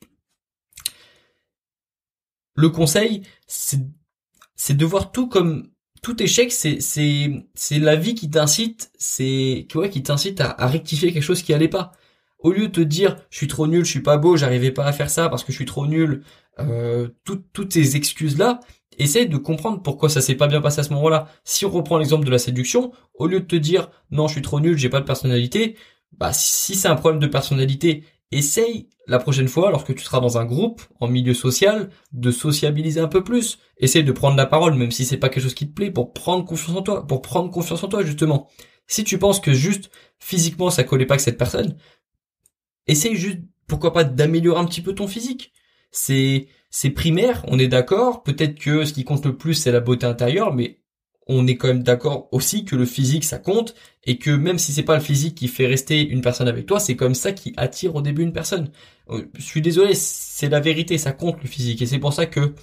le 2.56 2.70
conseil, 2.70 3.22
c'est 3.46 4.76
de 4.76 4.84
voir 4.84 5.12
tout 5.12 5.28
comme 5.28 5.70
tout 6.02 6.22
échec, 6.22 6.52
c'est 6.52 6.78
c'est 6.80 7.78
la 7.78 7.96
vie 7.96 8.14
qui 8.14 8.30
t'incite, 8.30 8.90
c'est 8.98 9.66
tu 9.68 9.78
vois 9.78 9.88
qui 9.88 10.02
t'incite 10.02 10.40
à, 10.40 10.54
rectifier 10.66 11.12
quelque 11.12 11.22
chose 11.22 11.42
qui 11.42 11.52
allait 11.52 11.68
pas. 11.68 11.92
Au 12.38 12.52
lieu 12.52 12.68
de 12.68 12.72
te 12.72 12.80
dire 12.80 13.16
je 13.30 13.38
suis 13.38 13.48
trop 13.48 13.66
nul, 13.66 13.84
je 13.84 13.90
suis 13.90 14.02
pas 14.02 14.16
beau, 14.16 14.36
j'arrivais 14.36 14.70
pas 14.70 14.84
à 14.84 14.92
faire 14.92 15.10
ça 15.10 15.28
parce 15.28 15.44
que 15.44 15.52
je 15.52 15.56
suis 15.56 15.64
trop 15.64 15.86
nul, 15.86 16.22
euh, 16.60 17.08
toutes 17.24 17.72
ces 17.72 17.96
excuses 17.96 18.38
là, 18.38 18.60
essaye 18.98 19.28
de 19.28 19.36
comprendre 19.36 19.82
pourquoi 19.82 20.08
ça 20.08 20.20
s'est 20.20 20.34
pas 20.34 20.46
bien 20.46 20.60
passé 20.60 20.80
à 20.80 20.82
ce 20.84 20.92
moment-là. 20.94 21.28
Si 21.44 21.64
on 21.66 21.70
reprend 21.70 21.98
l'exemple 21.98 22.24
de 22.24 22.30
la 22.30 22.38
séduction, 22.38 22.92
au 23.14 23.26
lieu 23.26 23.40
de 23.40 23.46
te 23.46 23.56
dire 23.56 23.90
non 24.10 24.28
je 24.28 24.34
suis 24.34 24.42
trop 24.42 24.60
nul, 24.60 24.78
j'ai 24.78 24.88
pas 24.88 25.00
de 25.00 25.06
personnalité, 25.06 25.76
bah 26.12 26.32
si 26.32 26.74
c'est 26.76 26.88
un 26.88 26.96
problème 26.96 27.20
de 27.20 27.26
personnalité 27.26 28.04
essaye 28.32 28.88
la 29.06 29.19
prochaine 29.19 29.49
fois, 29.49 29.70
lorsque 29.70 29.94
tu 29.94 30.05
seras 30.05 30.20
dans 30.20 30.38
un 30.38 30.44
groupe, 30.44 30.82
en 31.00 31.08
milieu 31.08 31.34
social, 31.34 31.90
de 32.12 32.31
sociabiliser 32.31 33.00
un 33.00 33.08
peu 33.08 33.23
plus. 33.23 33.58
Essaye 33.78 34.05
de 34.05 34.12
prendre 34.12 34.37
la 34.37 34.46
parole, 34.46 34.75
même 34.75 34.90
si 34.90 35.05
c'est 35.05 35.17
pas 35.17 35.28
quelque 35.28 35.44
chose 35.44 35.55
qui 35.55 35.69
te 35.69 35.75
plaît, 35.75 35.90
pour 35.90 36.12
prendre 36.12 36.44
confiance 36.44 36.76
en 36.76 36.82
toi, 36.82 37.06
pour 37.06 37.23
prendre 37.23 37.50
confiance 37.50 37.82
en 37.84 37.88
toi, 37.88 38.05
justement. 38.05 38.49
Si 38.87 39.05
tu 39.05 39.19
penses 39.19 39.40
que 39.40 39.52
juste, 39.52 39.90
physiquement, 40.19 40.70
ça 40.70 40.84
collait 40.84 41.06
pas 41.06 41.14
avec 41.14 41.20
cette 41.23 41.38
personne, 41.38 41.76
essaye 42.87 43.17
juste, 43.17 43.38
pourquoi 43.67 43.93
pas, 43.93 44.05
d'améliorer 44.05 44.61
un 44.61 44.67
petit 44.67 44.82
peu 44.82 44.94
ton 44.94 45.08
physique. 45.08 45.52
C'est, 45.90 46.49
c'est 46.70 46.90
primaire, 46.90 47.44
on 47.49 47.58
est 47.58 47.69
d'accord. 47.69 48.23
Peut-être 48.23 48.58
que 48.58 48.84
ce 48.84 48.93
qui 48.93 49.05
compte 49.05 49.25
le 49.25 49.37
plus, 49.37 49.55
c'est 49.55 49.73
la 49.73 49.81
beauté 49.81 50.06
intérieure, 50.06 50.55
mais 50.55 50.81
on 51.26 51.46
est 51.46 51.56
quand 51.56 51.69
même 51.69 51.82
d'accord 51.82 52.28
aussi 52.32 52.64
que 52.64 52.76
le 52.76 52.87
physique 52.87 53.25
ça 53.25 53.38
compte 53.38 53.75
et 54.05 54.19
que 54.19 54.31
même 54.31 54.58
si 54.58 54.73
c'est 54.73 54.84
pas 54.84 54.94
le 54.94 55.02
physique 55.02 55.34
qui 55.34 55.49
fait 55.49 55.67
rester 55.67 56.06
une 56.06 56.20
personne 56.20 56.49
avec 56.49 56.67
toi, 56.67 56.78
c'est 56.78 56.96
comme 56.96 57.14
ça 57.14 57.32
qui 57.32 57.52
attire 57.56 57.96
au 57.96 58.02
début 58.02 58.23
une 58.23 58.32
personne. 58.32 58.70
Euh, 59.11 59.25
je 59.37 59.43
suis 59.43 59.61
désolé, 59.61 59.94
c'est 59.94 60.49
la 60.49 60.61
vérité, 60.61 60.99
ça 60.99 61.12
compte 61.12 61.43
le 61.43 61.49
physique 61.49 61.82
et 61.82 61.87
c'est 61.87 61.99
pour 61.99 62.12
ça 62.12 62.26
que 62.26 62.55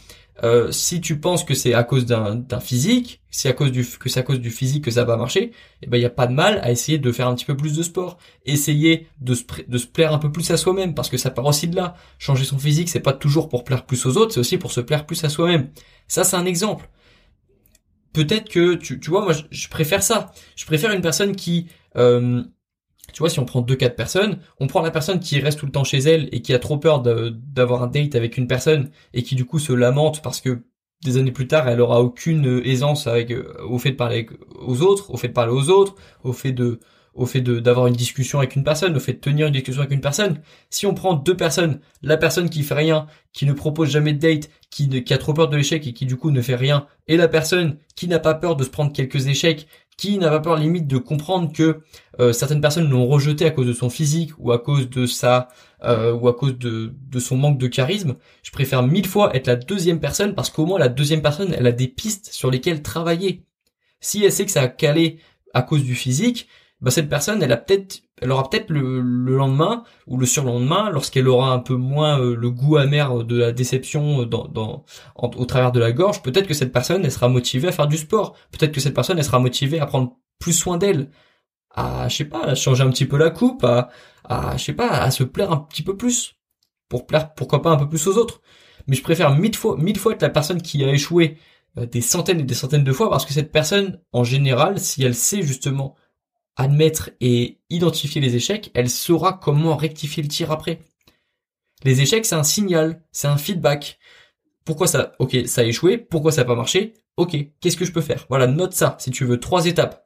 euh, 0.43 0.71
si 0.71 0.99
tu 0.99 1.19
penses 1.19 1.43
que 1.43 1.53
c'est 1.53 1.75
à 1.75 1.83
cause 1.83 2.05
d'un 2.05 2.59
physique, 2.59 3.21
si 3.29 3.47
à 3.47 3.53
cause 3.53 3.71
du 3.71 3.85
que 3.85 4.09
c'est 4.09 4.19
à 4.19 4.23
cause 4.23 4.39
du 4.39 4.49
physique 4.49 4.83
que 4.83 4.91
ça 4.91 5.03
va 5.03 5.15
marcher, 5.15 5.51
eh 5.83 5.87
ben 5.87 5.97
il 5.97 6.01
y 6.01 6.05
a 6.05 6.09
pas 6.09 6.25
de 6.25 6.33
mal 6.33 6.59
à 6.63 6.71
essayer 6.71 6.97
de 6.97 7.11
faire 7.11 7.27
un 7.27 7.35
petit 7.35 7.45
peu 7.45 7.55
plus 7.55 7.75
de 7.75 7.83
sport, 7.83 8.17
essayer 8.45 9.07
de 9.21 9.35
se, 9.35 9.43
de 9.67 9.77
se 9.77 9.85
plaire 9.85 10.11
un 10.11 10.17
peu 10.17 10.31
plus 10.31 10.49
à 10.49 10.57
soi-même 10.57 10.95
parce 10.95 11.09
que 11.09 11.17
ça 11.17 11.29
part 11.29 11.45
aussi 11.45 11.67
de 11.67 11.75
là. 11.75 11.95
Changer 12.17 12.45
son 12.45 12.57
physique, 12.57 12.89
c'est 12.89 12.99
pas 12.99 13.13
toujours 13.13 13.47
pour 13.47 13.63
plaire 13.63 13.85
plus 13.85 14.05
aux 14.07 14.17
autres, 14.17 14.33
c'est 14.33 14.39
aussi 14.39 14.57
pour 14.57 14.71
se 14.71 14.81
plaire 14.81 15.05
plus 15.05 15.23
à 15.23 15.29
soi-même. 15.29 15.69
Ça 16.07 16.23
c'est 16.23 16.35
un 16.35 16.45
exemple 16.45 16.89
peut-être 18.13 18.49
que 18.49 18.75
tu, 18.75 18.99
tu 18.99 19.09
vois, 19.09 19.23
moi 19.23 19.33
je, 19.51 19.67
préfère 19.69 20.03
ça. 20.03 20.31
Je 20.55 20.65
préfère 20.65 20.91
une 20.91 21.01
personne 21.01 21.35
qui, 21.35 21.67
euh, 21.97 22.43
tu 23.11 23.19
vois, 23.19 23.29
si 23.29 23.39
on 23.39 23.45
prend 23.45 23.61
deux 23.61 23.75
quatre 23.75 23.95
personnes, 23.95 24.39
on 24.59 24.67
prend 24.67 24.81
la 24.81 24.91
personne 24.91 25.19
qui 25.19 25.39
reste 25.39 25.59
tout 25.59 25.65
le 25.65 25.71
temps 25.71 25.83
chez 25.83 25.99
elle 25.99 26.29
et 26.31 26.41
qui 26.41 26.53
a 26.53 26.59
trop 26.59 26.77
peur 26.77 27.01
d'avoir 27.01 27.83
un 27.83 27.87
date 27.87 28.15
avec 28.15 28.37
une 28.37 28.47
personne 28.47 28.89
et 29.13 29.23
qui 29.23 29.35
du 29.35 29.45
coup 29.45 29.59
se 29.59 29.73
lamente 29.73 30.21
parce 30.21 30.39
que 30.41 30.63
des 31.03 31.17
années 31.17 31.31
plus 31.31 31.47
tard, 31.47 31.67
elle 31.67 31.81
aura 31.81 32.01
aucune 32.01 32.61
aisance 32.63 33.07
avec 33.07 33.31
euh, 33.31 33.53
au 33.67 33.77
fait 33.77 33.91
de 33.91 33.95
parler 33.97 34.27
aux 34.55 34.81
autres, 34.81 35.11
au 35.11 35.17
fait 35.17 35.27
de 35.27 35.33
parler 35.33 35.51
aux 35.51 35.69
autres, 35.69 35.95
au 36.23 36.31
fait 36.31 36.53
de 36.53 36.79
au 37.13 37.25
fait 37.25 37.41
d'avoir 37.41 37.87
une 37.87 37.95
discussion 37.95 38.39
avec 38.39 38.55
une 38.55 38.63
personne, 38.63 38.95
au 38.95 38.99
fait 38.99 39.13
de 39.13 39.19
tenir 39.19 39.47
une 39.47 39.53
discussion 39.53 39.81
avec 39.81 39.93
une 39.93 40.01
personne. 40.01 40.41
Si 40.69 40.85
on 40.85 40.93
prend 40.93 41.13
deux 41.13 41.37
personnes, 41.37 41.79
la 42.01 42.17
personne 42.17 42.49
qui 42.49 42.63
fait 42.63 42.73
rien, 42.73 43.07
qui 43.33 43.45
ne 43.45 43.53
propose 43.53 43.89
jamais 43.89 44.13
de 44.13 44.19
date, 44.19 44.49
qui, 44.69 44.87
ne, 44.87 44.99
a 45.13 45.17
trop 45.17 45.33
peur 45.33 45.49
de 45.49 45.55
l'échec 45.55 45.85
et 45.85 45.93
qui 45.93 46.05
du 46.05 46.17
coup 46.17 46.31
ne 46.31 46.41
fait 46.41 46.55
rien, 46.55 46.87
et 47.07 47.17
la 47.17 47.27
personne 47.27 47.77
qui 47.95 48.07
n'a 48.07 48.19
pas 48.19 48.33
peur 48.33 48.55
de 48.55 48.63
se 48.63 48.69
prendre 48.69 48.91
quelques 48.91 49.27
échecs, 49.27 49.67
qui 49.95 50.17
n'a 50.17 50.29
pas 50.29 50.39
peur 50.39 50.57
limite 50.57 50.87
de 50.87 50.97
comprendre 50.97 51.53
que 51.53 51.81
euh, 52.19 52.33
certaines 52.33 52.61
personnes 52.61 52.89
l'ont 52.89 53.05
rejeté 53.05 53.45
à 53.45 53.51
cause 53.51 53.67
de 53.67 53.73
son 53.73 53.91
physique 53.91 54.31
ou 54.39 54.51
à 54.51 54.57
cause 54.57 54.89
de 54.89 55.05
sa 55.05 55.49
euh, 55.83 56.13
ou 56.13 56.27
à 56.27 56.33
cause 56.33 56.57
de, 56.57 56.95
de 57.09 57.19
son 57.19 57.37
manque 57.37 57.59
de 57.59 57.67
charisme, 57.67 58.15
je 58.41 58.51
préfère 58.51 58.81
mille 58.81 59.05
fois 59.05 59.35
être 59.35 59.47
la 59.47 59.55
deuxième 59.55 59.99
personne 59.99 60.33
parce 60.33 60.49
qu'au 60.49 60.65
moins 60.65 60.79
la 60.79 60.89
deuxième 60.89 61.21
personne 61.21 61.53
elle 61.55 61.67
a 61.67 61.71
des 61.71 61.87
pistes 61.87 62.29
sur 62.31 62.49
lesquelles 62.49 62.81
travailler. 62.81 63.45
Si 63.99 64.23
elle 64.23 64.31
sait 64.31 64.45
que 64.45 64.51
ça 64.51 64.61
a 64.61 64.67
calé 64.67 65.19
à 65.53 65.61
cause 65.61 65.83
du 65.83 65.93
physique, 65.93 66.47
bah 66.83 66.91
cette 66.91 67.07
personne, 67.09 67.41
elle 67.41 67.53
a 67.53 67.57
peut-être, 67.57 68.01
elle 68.21 68.31
aura 68.31 68.49
peut-être 68.49 68.69
le, 68.69 68.99
lendemain 68.99 69.83
ou 70.05 70.17
le 70.17 70.25
surlendemain, 70.25 70.89
lorsqu'elle 70.91 71.29
aura 71.29 71.53
un 71.53 71.59
peu 71.59 71.75
moins 71.75 72.19
euh, 72.19 72.35
le 72.35 72.51
goût 72.51 72.75
amer 72.75 73.23
de 73.23 73.37
la 73.37 73.51
déception 73.53 74.23
dans, 74.23 74.49
dans 74.49 74.83
au 75.15 75.45
travers 75.45 75.71
de 75.71 75.79
la 75.79 75.93
gorge, 75.93 76.21
peut-être 76.21 76.45
que 76.45 76.53
cette 76.53 76.73
personne, 76.73 77.05
elle 77.05 77.11
sera 77.11 77.29
motivée 77.29 77.69
à 77.69 77.71
faire 77.71 77.87
du 77.87 77.97
sport. 77.97 78.35
Peut-être 78.51 78.73
que 78.73 78.81
cette 78.81 78.93
personne, 78.93 79.17
elle 79.17 79.23
sera 79.23 79.39
motivée 79.39 79.79
à 79.79 79.85
prendre 79.85 80.17
plus 80.39 80.51
soin 80.51 80.77
d'elle, 80.77 81.09
à, 81.71 82.09
je 82.09 82.17
sais 82.17 82.25
pas, 82.25 82.43
à 82.43 82.55
changer 82.55 82.83
un 82.83 82.89
petit 82.89 83.05
peu 83.05 83.17
la 83.17 83.29
coupe, 83.29 83.63
à, 83.63 83.89
à, 84.25 84.57
je 84.57 84.63
sais 84.65 84.73
pas, 84.73 84.89
à 84.89 85.09
se 85.09 85.23
plaire 85.23 85.53
un 85.53 85.57
petit 85.57 85.83
peu 85.83 85.95
plus, 85.95 86.35
pour 86.89 87.07
plaire, 87.07 87.33
pourquoi 87.33 87.61
pas 87.61 87.71
un 87.71 87.77
peu 87.77 87.87
plus 87.87 88.05
aux 88.07 88.17
autres. 88.17 88.41
Mais 88.87 88.95
je 88.97 89.03
préfère 89.03 89.33
mille 89.35 89.55
fois, 89.55 89.77
mille 89.77 89.97
fois 89.97 90.13
être 90.13 90.21
la 90.21 90.29
personne 90.29 90.61
qui 90.61 90.83
a 90.83 90.89
échoué 90.91 91.37
euh, 91.77 91.85
des 91.85 92.01
centaines 92.01 92.41
et 92.41 92.43
des 92.43 92.53
centaines 92.53 92.83
de 92.83 92.91
fois 92.91 93.09
parce 93.09 93.25
que 93.25 93.33
cette 93.33 93.51
personne, 93.51 94.01
en 94.11 94.23
général, 94.23 94.79
si 94.79 95.03
elle 95.03 95.15
sait 95.15 95.43
justement 95.43 95.95
admettre 96.55 97.11
et 97.19 97.59
identifier 97.69 98.21
les 98.21 98.35
échecs, 98.35 98.71
elle 98.73 98.89
saura 98.89 99.33
comment 99.33 99.75
rectifier 99.75 100.23
le 100.23 100.29
tir 100.29 100.51
après. 100.51 100.79
Les 101.83 102.01
échecs, 102.01 102.25
c'est 102.25 102.35
un 102.35 102.43
signal, 102.43 103.03
c'est 103.11 103.27
un 103.27 103.37
feedback. 103.37 103.99
Pourquoi 104.65 104.87
ça, 104.87 105.13
ok, 105.19 105.35
ça 105.45 105.61
a 105.61 105.65
échoué, 105.65 105.97
pourquoi 105.97 106.31
ça 106.31 106.41
n'a 106.41 106.45
pas 106.45 106.55
marché, 106.55 106.93
ok, 107.17 107.35
qu'est-ce 107.59 107.77
que 107.77 107.85
je 107.85 107.91
peux 107.91 108.01
faire? 108.01 108.25
Voilà, 108.29 108.47
note 108.47 108.73
ça, 108.73 108.95
si 108.99 109.11
tu 109.11 109.25
veux, 109.25 109.39
trois 109.39 109.65
étapes. 109.65 110.05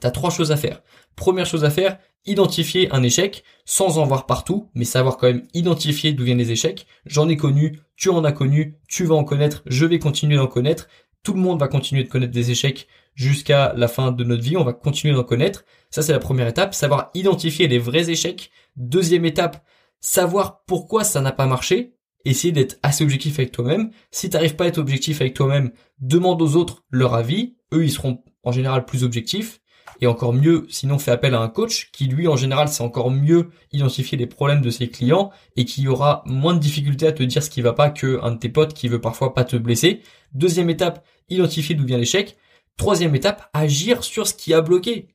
T'as 0.00 0.10
trois 0.10 0.30
choses 0.30 0.52
à 0.52 0.56
faire. 0.56 0.82
Première 1.16 1.46
chose 1.46 1.64
à 1.64 1.70
faire, 1.70 1.98
identifier 2.26 2.90
un 2.92 3.02
échec 3.02 3.44
sans 3.64 3.98
en 3.98 4.04
voir 4.04 4.26
partout, 4.26 4.70
mais 4.74 4.84
savoir 4.84 5.16
quand 5.16 5.26
même 5.26 5.46
identifier 5.54 6.12
d'où 6.12 6.24
viennent 6.24 6.38
les 6.38 6.52
échecs. 6.52 6.86
J'en 7.06 7.28
ai 7.28 7.36
connu, 7.36 7.80
tu 7.96 8.08
en 8.08 8.24
as 8.24 8.32
connu, 8.32 8.78
tu 8.88 9.04
vas 9.04 9.14
en 9.14 9.24
connaître, 9.24 9.62
je 9.66 9.86
vais 9.86 9.98
continuer 9.98 10.36
d'en 10.36 10.46
connaître. 10.46 10.88
Tout 11.22 11.32
le 11.32 11.40
monde 11.40 11.60
va 11.60 11.68
continuer 11.68 12.04
de 12.04 12.08
connaître 12.08 12.32
des 12.32 12.50
échecs 12.50 12.86
jusqu'à 13.14 13.72
la 13.76 13.88
fin 13.88 14.12
de 14.12 14.24
notre 14.24 14.42
vie, 14.42 14.56
on 14.56 14.64
va 14.64 14.72
continuer 14.72 15.14
d'en 15.14 15.24
connaître. 15.24 15.64
Ça, 15.90 16.02
c'est 16.02 16.12
la 16.12 16.18
première 16.18 16.48
étape, 16.48 16.74
savoir 16.74 17.10
identifier 17.14 17.68
les 17.68 17.78
vrais 17.78 18.10
échecs. 18.10 18.50
Deuxième 18.76 19.24
étape, 19.24 19.64
savoir 20.00 20.64
pourquoi 20.66 21.04
ça 21.04 21.20
n'a 21.20 21.32
pas 21.32 21.46
marché. 21.46 21.94
Essayer 22.24 22.52
d'être 22.52 22.78
assez 22.82 23.04
objectif 23.04 23.38
avec 23.38 23.52
toi-même. 23.52 23.90
Si 24.10 24.30
t'arrives 24.30 24.56
pas 24.56 24.64
à 24.64 24.68
être 24.68 24.78
objectif 24.78 25.20
avec 25.20 25.34
toi-même, 25.34 25.72
demande 26.00 26.40
aux 26.40 26.56
autres 26.56 26.84
leur 26.90 27.14
avis. 27.14 27.56
Eux, 27.72 27.84
ils 27.84 27.92
seront 27.92 28.22
en 28.42 28.52
général 28.52 28.86
plus 28.86 29.04
objectifs. 29.04 29.60
Et 30.00 30.06
encore 30.06 30.32
mieux, 30.32 30.66
sinon 30.68 30.98
fais 30.98 31.12
appel 31.12 31.34
à 31.34 31.40
un 31.40 31.48
coach 31.48 31.90
qui 31.92 32.06
lui 32.06 32.26
en 32.26 32.36
général 32.36 32.68
sait 32.68 32.82
encore 32.82 33.10
mieux 33.10 33.50
identifier 33.72 34.18
les 34.18 34.26
problèmes 34.26 34.60
de 34.60 34.70
ses 34.70 34.88
clients 34.88 35.30
et 35.56 35.64
qui 35.64 35.86
aura 35.86 36.24
moins 36.26 36.54
de 36.54 36.58
difficultés 36.58 37.06
à 37.06 37.12
te 37.12 37.22
dire 37.22 37.42
ce 37.42 37.50
qui 37.50 37.62
va 37.62 37.72
pas 37.72 37.90
qu'un 37.90 38.32
de 38.32 38.38
tes 38.38 38.48
potes 38.48 38.74
qui 38.74 38.88
veut 38.88 39.00
parfois 39.00 39.34
pas 39.34 39.44
te 39.44 39.56
blesser. 39.56 40.00
Deuxième 40.32 40.70
étape, 40.70 41.06
identifier 41.28 41.74
d'où 41.74 41.84
vient 41.84 41.98
l'échec. 41.98 42.36
Troisième 42.76 43.14
étape, 43.14 43.48
agir 43.52 44.04
sur 44.04 44.26
ce 44.26 44.34
qui 44.34 44.52
a 44.54 44.60
bloqué. 44.60 45.08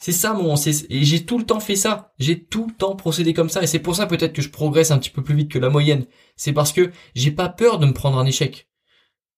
C'est 0.00 0.12
ça 0.12 0.32
mon, 0.32 0.54
et 0.54 1.04
j'ai 1.04 1.24
tout 1.24 1.38
le 1.38 1.44
temps 1.44 1.60
fait 1.60 1.74
ça. 1.74 2.12
J'ai 2.18 2.44
tout 2.44 2.66
le 2.68 2.74
temps 2.74 2.94
procédé 2.94 3.34
comme 3.34 3.48
ça 3.48 3.62
et 3.62 3.66
c'est 3.66 3.80
pour 3.80 3.96
ça 3.96 4.06
peut-être 4.06 4.32
que 4.32 4.42
je 4.42 4.50
progresse 4.50 4.92
un 4.92 4.98
petit 4.98 5.10
peu 5.10 5.22
plus 5.24 5.34
vite 5.34 5.50
que 5.50 5.58
la 5.58 5.70
moyenne. 5.70 6.06
C'est 6.36 6.52
parce 6.52 6.72
que 6.72 6.92
j'ai 7.14 7.32
pas 7.32 7.48
peur 7.48 7.78
de 7.78 7.86
me 7.86 7.92
prendre 7.92 8.18
un 8.18 8.26
échec 8.26 8.68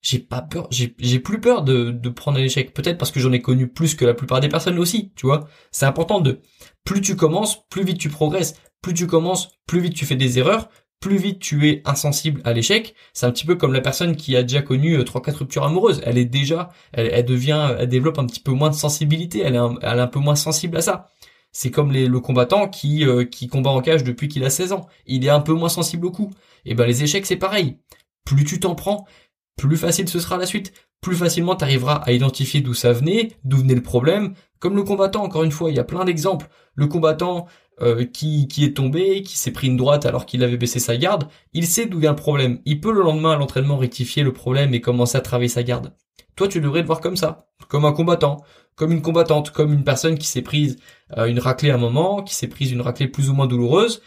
j'ai 0.03 0.19
pas 0.19 0.41
peur, 0.41 0.67
j'ai 0.71 1.19
plus 1.19 1.41
peur 1.41 1.63
de, 1.63 1.91
de 1.91 2.09
prendre 2.09 2.39
un 2.39 2.43
échec. 2.43 2.73
Peut-être 2.73 2.99
parce 2.99 3.11
que 3.11 3.21
j'en 3.21 3.33
ai 3.33 3.43
connu 3.43 3.69
plus 3.69 3.95
que 3.95 4.05
la 4.05 4.15
plupart 4.15 4.41
des 4.41 4.49
personnes 4.49 4.79
aussi, 4.79 5.13
tu 5.15 5.27
vois. 5.27 5.49
C'est 5.71 5.87
important 5.87 6.21
de, 6.21 6.41
plus 6.85 7.01
tu 7.01 7.17
commences, 7.17 7.67
plus 7.69 7.85
vite 7.85 7.99
tu 7.99 8.09
progresses. 8.09 8.55
Plus 8.83 8.95
tu 8.95 9.07
commences, 9.07 9.51
plus 9.67 9.81
vite 9.81 9.95
tu 9.95 10.07
fais 10.07 10.17
des 10.17 10.39
erreurs, 10.39 10.71
plus 11.01 11.17
vite 11.17 11.41
tu 11.41 11.69
es 11.69 11.83
insensible 11.87 12.43
à 12.45 12.53
l'échec. 12.53 12.95
C'est 13.15 13.27
un 13.27 13.33
petit 13.33 13.47
peu 13.47 13.57
comme 13.57 13.73
la 13.73 13.81
personne 13.81 14.17
qui 14.17 14.37
a 14.37 14.43
déjà 14.43 14.63
connu 14.63 14.97
euh, 14.97 15.05
trois 15.05 15.23
quatre 15.23 15.39
ruptures 15.39 15.65
amoureuses. 15.65 16.03
Elle 16.05 16.19
est 16.19 16.27
déjà, 16.27 16.69
elle, 16.93 17.25
devient, 17.25 17.75
elle 17.79 17.89
développe 17.89 18.19
un 18.19 18.27
petit 18.27 18.41
peu 18.41 18.53
moins 18.53 18.69
de 18.69 18.75
sensibilité. 18.75 19.41
Elle 19.41 19.55
est 19.55 19.59
un, 19.59 20.07
peu 20.07 20.21
moins 20.21 20.37
sensible 20.37 20.77
à 20.77 20.83
ça. 20.83 21.09
C'est 21.53 21.71
comme 21.71 21.93
le 21.93 22.21
combattant 22.21 22.69
qui 22.69 23.05
euh, 23.05 23.25
qui 23.25 23.49
combat 23.49 23.71
en 23.71 23.81
cage 23.81 24.05
depuis 24.05 24.29
qu'il 24.29 24.45
a 24.45 24.51
16 24.51 24.73
ans. 24.73 24.87
Il 25.07 25.25
est 25.25 25.31
un 25.31 25.41
peu 25.41 25.53
moins 25.53 25.69
sensible 25.71 26.07
au 26.07 26.11
coup. 26.13 26.31
Et 26.67 26.75
ben 26.75 26.87
les 26.87 27.03
échecs 27.03 27.27
c'est 27.27 27.37
pareil. 27.37 27.79
Plus 28.25 28.45
tu 28.45 28.61
t'en 28.61 28.75
prends, 28.75 29.07
plus 29.69 29.77
facile 29.77 30.09
ce 30.09 30.21
sera 30.21 30.37
la 30.37 30.47
suite. 30.47 30.73
Plus 31.01 31.17
facilement 31.17 31.57
tu 31.57 31.65
arriveras 31.65 31.97
à 31.97 32.13
identifier 32.13 32.61
d'où 32.61 32.75
ça 32.75 32.93
venait, 32.93 33.33
d'où 33.45 33.59
venait 33.59 33.75
le 33.75 33.83
problème. 33.83 34.35
Comme 34.59 34.77
le 34.77 34.83
combattant, 34.83 35.23
encore 35.23 35.45
une 35.45 35.53
fois, 35.53 35.71
il 35.71 35.77
y 35.77 35.81
a 35.81 35.85
plein 35.85 36.05
d'exemples. 36.05 36.49
Le 36.75 36.87
combattant 36.87 37.47
euh, 37.81 38.05
qui, 38.05 38.47
qui 38.49 38.65
est 38.65 38.77
tombé, 38.77 39.23
qui 39.23 39.39
s'est 39.39 39.53
pris 39.53 39.69
une 39.69 39.77
droite 39.79 40.05
alors 40.05 40.27
qu'il 40.27 40.45
avait 40.45 40.59
baissé 40.59 40.79
sa 40.79 40.97
garde, 40.97 41.29
il 41.55 41.67
sait 41.67 41.87
d'où 41.87 41.99
vient 41.99 42.11
le 42.11 42.17
problème. 42.17 42.61
Il 42.67 42.81
peut 42.81 42.93
le 42.93 43.03
lendemain 43.03 43.33
à 43.33 43.37
l'entraînement 43.37 43.79
rectifier 43.79 44.23
le 44.23 44.33
problème 44.33 44.75
et 44.75 44.83
commencer 44.83 45.17
à 45.17 45.23
travailler 45.23 45.49
sa 45.49 45.63
garde. 45.63 45.95
Toi, 46.37 46.49
tu 46.49 46.61
devrais 46.61 46.83
te 46.83 46.87
voir 46.87 47.01
comme 47.01 47.17
ça, 47.17 47.49
comme 47.69 47.85
un 47.87 47.93
combattant, 47.93 48.45
comme 48.77 48.93
une 48.93 49.03
combattante, 49.03 49.51
comme 49.51 49.73
une 49.73 49.85
personne 49.85 50.19
qui 50.19 50.27
s'est 50.27 50.43
prise 50.43 50.79
euh, 51.17 51.27
une 51.27 51.39
raclée 51.39 51.71
à 51.71 51.75
un 51.75 51.79
moment, 51.79 52.23
qui 52.23 52.35
s'est 52.35 52.49
prise 52.49 52.71
une 52.71 52.81
raclée 52.81 53.09
plus 53.09 53.31
ou 53.31 53.35
moins 53.35 53.47
douloureuse, 53.47 54.03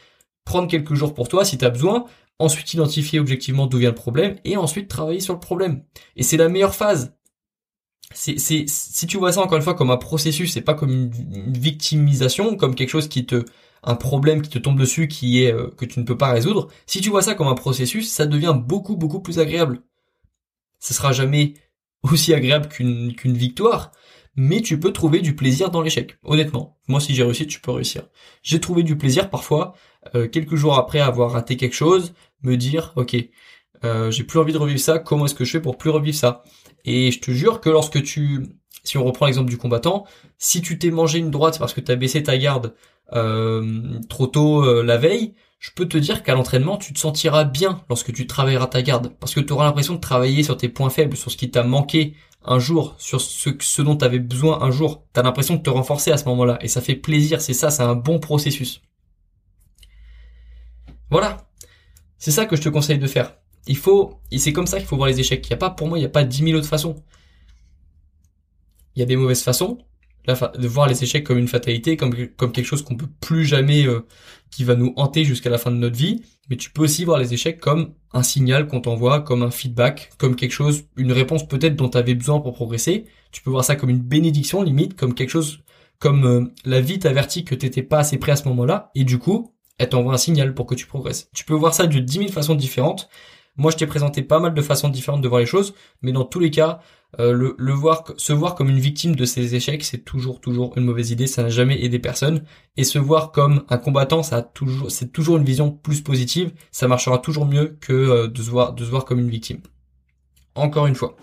prendre 0.46 0.68
quelques 0.68 0.94
jours 0.94 1.14
pour 1.14 1.28
toi 1.28 1.46
si 1.46 1.58
tu 1.58 1.66
as 1.66 1.70
besoin, 1.70 2.06
ensuite 2.40 2.74
identifier 2.74 3.20
objectivement 3.20 3.68
d'où 3.68 3.78
vient 3.78 3.90
le 3.90 3.96
problème, 3.96 4.38
et 4.44 4.58
ensuite 4.58 4.88
travailler 4.88 5.20
sur 5.20 5.34
le 5.34 5.40
problème. 5.40 5.84
Et 6.16 6.24
c'est 6.24 6.38
la 6.38 6.50
meilleure 6.50 6.76
phase. 6.76 7.16
C'est, 8.14 8.38
c'est, 8.38 8.66
si 8.68 9.08
tu 9.08 9.18
vois 9.18 9.32
ça 9.32 9.42
encore 9.42 9.58
une 9.58 9.64
fois 9.64 9.74
comme 9.74 9.92
un 9.92 9.98
processus, 9.98 10.54
c'est 10.54 10.62
pas 10.62 10.76
comme 10.76 10.92
une, 10.92 11.54
victimisation, 11.54 12.56
comme 12.58 12.76
quelque 12.76 12.90
chose 12.90 13.08
qui 13.08 13.26
te, 13.26 13.46
un 13.84 13.96
problème 13.96 14.42
qui 14.42 14.50
te 14.50 14.60
tombe 14.60 14.80
dessus, 14.80 15.08
qui 15.08 15.44
est 15.44 15.54
euh, 15.54 15.70
que 15.78 15.86
tu 15.86 16.00
ne 16.00 16.06
peux 16.06 16.18
pas 16.18 16.32
résoudre. 16.32 16.68
Si 16.86 17.02
tu 17.02 17.10
vois 17.10 17.24
ça 17.24 17.36
comme 17.36 17.48
un 17.48 17.56
processus, 17.56 18.12
ça 18.12 18.26
devient 18.28 18.56
beaucoup 18.56 18.98
beaucoup 18.98 19.20
plus 19.22 19.40
agréable. 19.40 19.82
Ce 20.80 20.94
sera 20.94 21.12
jamais 21.12 21.56
aussi 22.04 22.34
agréable 22.34 22.68
qu'une 22.70 23.16
qu'une 23.16 23.38
victoire, 23.38 23.92
mais 24.36 24.62
tu 24.62 24.80
peux 24.80 24.92
trouver 24.92 25.22
du 25.22 25.36
plaisir 25.36 25.70
dans 25.70 25.82
l'échec. 25.82 26.18
Honnêtement, 26.24 26.78
moi 26.88 27.00
si 27.00 27.14
j'ai 27.14 27.24
réussi, 27.24 27.48
tu 27.48 27.60
peux 27.60 27.72
réussir. 27.72 28.04
J'ai 28.42 28.60
trouvé 28.60 28.84
du 28.84 28.98
plaisir 28.98 29.30
parfois 29.30 29.74
euh, 30.16 30.28
quelques 30.28 30.56
jours 30.56 30.78
après 30.78 31.00
avoir 31.00 31.32
raté 31.32 31.58
quelque 31.58 31.76
chose, 31.76 32.14
me 32.42 32.58
dire 32.58 32.94
ok, 32.96 33.16
euh, 33.84 34.12
j'ai 34.12 34.24
plus 34.24 34.40
envie 34.40 34.54
de 34.54 34.58
revivre 34.58 34.80
ça. 34.80 35.00
Comment 35.00 35.26
est-ce 35.26 35.36
que 35.36 35.46
je 35.46 35.52
fais 35.52 35.62
pour 35.62 35.78
plus 35.78 35.90
revivre 35.90 36.18
ça? 36.18 36.44
Et 36.86 37.12
je 37.12 37.20
te 37.20 37.32
jure 37.32 37.62
que 37.62 37.70
lorsque 37.70 38.02
tu, 38.04 38.48
si 38.84 38.98
on 38.98 39.04
reprend 39.04 39.26
l'exemple 39.28 39.50
du 39.50 39.58
combattant, 39.58 40.06
si 40.38 40.62
tu 40.62 40.78
t'es 40.80 40.92
mangé 40.92 41.20
une 41.20 41.32
droite 41.32 41.60
parce 41.60 41.74
que 41.74 41.82
tu 41.82 41.92
as 41.92 41.96
baissé 41.96 42.24
ta 42.24 42.38
garde 42.38 42.74
euh, 43.14 44.00
trop 44.10 44.28
tôt 44.28 44.82
la 44.82 44.98
veille, 44.98 45.34
je 45.64 45.72
peux 45.74 45.88
te 45.88 45.98
dire 45.98 46.24
qu'à 46.24 46.34
l'entraînement, 46.34 46.76
tu 46.76 46.92
te 46.92 47.00
sentiras 47.00 47.46
bien 47.46 47.82
lorsque 47.88 48.12
tu 48.12 48.28
travailleras 48.28 48.68
ta 48.68 48.82
garde, 48.82 49.14
parce 49.22 49.34
que 49.34 49.40
tu 49.40 49.54
auras 49.54 49.64
l'impression 49.64 49.94
de 49.94 50.00
travailler 50.00 50.44
sur 50.44 50.58
tes 50.58 50.68
points 50.68 50.90
faibles, 50.90 51.16
sur 51.16 51.32
ce 51.32 51.38
qui 51.38 51.50
t'a 51.50 51.64
manqué 51.64 52.16
un 52.46 52.60
jour, 52.60 52.96
sur 52.98 53.22
ce, 53.22 53.50
ce 53.60 53.82
dont 53.82 53.96
tu 53.96 54.06
avais 54.06 54.20
besoin 54.20 54.62
un 54.62 54.72
jour. 54.72 55.06
Tu 55.14 55.20
as 55.20 55.24
l'impression 55.24 55.56
de 55.56 55.62
te 55.62 55.70
renforcer 55.70 56.12
à 56.12 56.18
ce 56.18 56.26
moment-là, 56.26 56.58
et 56.62 56.68
ça 56.68 56.82
fait 56.82 56.96
plaisir, 56.96 57.42
c'est 57.42 57.54
ça, 57.54 57.70
c'est 57.72 57.84
un 57.84 57.96
bon 57.96 58.20
processus. 58.20 58.82
Voilà, 61.10 61.48
c'est 62.18 62.32
ça 62.32 62.46
que 62.46 62.56
je 62.56 62.62
te 62.62 62.70
conseille 62.70 63.00
de 63.00 63.08
faire. 63.08 63.36
Il 63.68 63.78
faut, 63.78 64.20
et 64.32 64.40
c'est 64.40 64.52
comme 64.52 64.68
ça 64.68 64.78
qu'il 64.78 64.88
faut 64.88 64.98
voir 64.98 65.10
les 65.10 65.20
échecs. 65.20 65.48
Il 65.48 65.54
a 65.54 65.58
pas, 65.58 65.70
pour 65.70 65.88
moi, 65.88 65.98
il 65.98 66.02
n'y 66.02 66.08
a 66.08 66.10
pas 66.10 66.24
dix 66.24 66.42
mille 66.42 66.56
autres 66.56 66.68
façons. 66.68 66.96
Il 68.96 69.00
y 69.00 69.04
a 69.04 69.06
des 69.06 69.16
mauvaises 69.16 69.44
façons, 69.44 69.78
de 70.28 70.68
voir 70.68 70.88
les 70.88 71.04
échecs 71.04 71.24
comme 71.24 71.38
une 71.38 71.48
fatalité, 71.48 71.98
comme, 71.98 72.14
comme 72.38 72.52
quelque 72.52 72.66
chose 72.66 72.84
qu'on 72.84 72.96
peut 72.96 73.10
plus 73.20 73.46
jamais, 73.46 73.86
euh, 73.86 74.06
qui 74.52 74.64
va 74.64 74.76
nous 74.76 74.94
hanter 74.96 75.26
jusqu'à 75.26 75.50
la 75.50 75.58
fin 75.58 75.72
de 75.72 75.78
notre 75.78 75.98
vie. 75.98 76.22
Mais 76.50 76.58
tu 76.58 76.70
peux 76.70 76.84
aussi 76.84 77.06
voir 77.06 77.20
les 77.20 77.34
échecs 77.34 77.60
comme 77.60 77.94
un 78.14 78.24
signal 78.24 78.68
qu'on 78.68 78.82
t'envoie, 78.82 79.22
comme 79.22 79.44
un 79.44 79.52
feedback, 79.52 80.12
comme 80.18 80.36
quelque 80.36 80.52
chose, 80.52 80.84
une 80.96 81.12
réponse 81.12 81.48
peut-être 81.48 81.76
dont 81.76 81.90
tu 81.90 81.98
avais 81.98 82.16
besoin 82.16 82.40
pour 82.40 82.54
progresser. 82.54 83.06
Tu 83.32 83.42
peux 83.42 83.50
voir 83.50 83.66
ça 83.66 83.76
comme 83.76 83.90
une 83.90 84.02
bénédiction 84.02 84.62
limite, 84.62 84.96
comme 84.96 85.14
quelque 85.14 85.30
chose, 85.30 85.60
comme 86.00 86.26
euh, 86.26 86.46
la 86.66 86.82
vie 86.82 87.00
t'avertit 87.00 87.44
que 87.44 87.56
t'étais 87.56 87.84
pas 87.84 88.00
assez 88.00 88.18
prêt 88.18 88.34
à 88.34 88.36
ce 88.36 88.48
moment-là, 88.50 88.92
et 88.94 89.04
du 89.04 89.20
coup, 89.20 89.54
elle 89.78 89.90
t'envoie 89.90 90.14
un 90.14 90.18
signal 90.18 90.54
pour 90.54 90.66
que 90.66 90.76
tu 90.76 90.86
progresses. 90.86 91.30
Tu 91.34 91.46
peux 91.46 91.54
voir 91.54 91.74
ça 91.74 91.88
de 91.88 92.00
10 92.00 92.14
000 92.14 92.30
façons 92.30 92.56
différentes. 92.56 93.10
Moi, 93.56 93.72
je 93.72 93.78
t'ai 93.78 93.86
présenté 93.86 94.24
pas 94.24 94.40
mal 94.40 94.54
de 94.54 94.62
façons 94.62 94.90
différentes 94.90 95.22
de 95.22 95.28
voir 95.28 95.40
les 95.40 95.46
choses, 95.46 95.76
mais 96.02 96.12
dans 96.12 96.26
tous 96.26 96.40
les 96.40 96.50
cas, 96.50 96.80
euh, 97.20 97.54
le, 97.58 97.74
voir, 97.74 98.04
se 98.18 98.34
voir 98.34 98.56
comme 98.56 98.70
une 98.70 98.80
victime 98.80 99.16
de 99.16 99.26
ces 99.26 99.54
échecs, 99.54 99.84
c'est 99.84 100.00
toujours, 100.00 100.42
toujours 100.42 100.76
une 100.78 100.86
mauvaise 100.86 101.12
idée. 101.12 101.28
Ça 101.28 101.44
n'a 101.44 101.50
jamais 101.50 101.84
aidé 101.84 102.00
personne. 102.00 102.44
Et 102.78 102.84
se 102.84 102.98
voir 102.98 103.32
comme 103.32 103.64
un 103.70 103.78
combattant, 103.78 104.24
ça 104.24 104.38
a 104.38 104.42
toujours, 104.42 104.90
c'est 104.90 105.12
toujours 105.12 105.38
une 105.38 105.44
vision 105.44 105.70
plus 105.70 106.02
positive. 106.02 106.52
Ça 106.72 106.88
marchera 106.88 107.20
toujours 107.20 107.46
mieux 107.46 107.78
que 107.80 107.94
euh, 107.94 108.28
de 108.28 108.42
se 108.42 108.50
voir, 108.50 108.74
de 108.74 108.84
se 108.84 108.90
voir 108.90 109.06
comme 109.06 109.20
une 109.20 109.30
victime. 109.30 109.62
Encore 110.56 110.88
une 110.88 110.96
fois. 110.96 111.16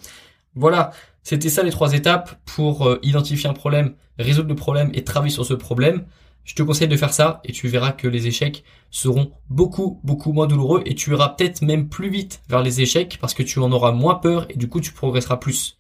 Voilà. 0.55 0.93
C'était 1.23 1.51
ça 1.51 1.63
les 1.63 1.71
trois 1.71 1.93
étapes 1.93 2.41
pour 2.47 2.89
euh, 2.89 2.99
identifier 3.03 3.49
un 3.49 3.53
problème, 3.53 3.95
résoudre 4.19 4.49
le 4.49 4.55
problème 4.55 4.91
et 4.95 5.05
travailler 5.05 5.33
sur 5.33 5.45
ce 5.45 5.55
problème. 5.55 6.05
Je 6.45 6.55
te 6.55 6.63
conseille 6.63 6.89
de 6.89 6.97
faire 6.97 7.13
ça 7.13 7.41
et 7.45 7.53
tu 7.53 7.69
verras 7.69 7.93
que 7.93 8.09
les 8.09 8.27
échecs 8.27 8.65
seront 8.91 9.33
beaucoup, 9.49 10.01
beaucoup 10.03 10.33
moins 10.33 10.47
douloureux 10.47 10.83
et 10.87 10.95
tu 10.95 11.11
iras 11.11 11.31
peut-être 11.31 11.63
même 11.63 11.89
plus 11.89 12.09
vite 12.09 12.43
vers 12.49 12.63
les 12.63 12.81
échecs 12.81 13.19
parce 13.21 13.35
que 13.35 13.43
tu 13.43 13.59
en 13.59 13.71
auras 13.73 13.93
moins 13.93 14.17
peur 14.17 14.47
et 14.51 14.57
du 14.57 14.69
coup 14.69 14.81
tu 14.81 14.93
progresseras 14.93 15.37
plus. 15.37 15.77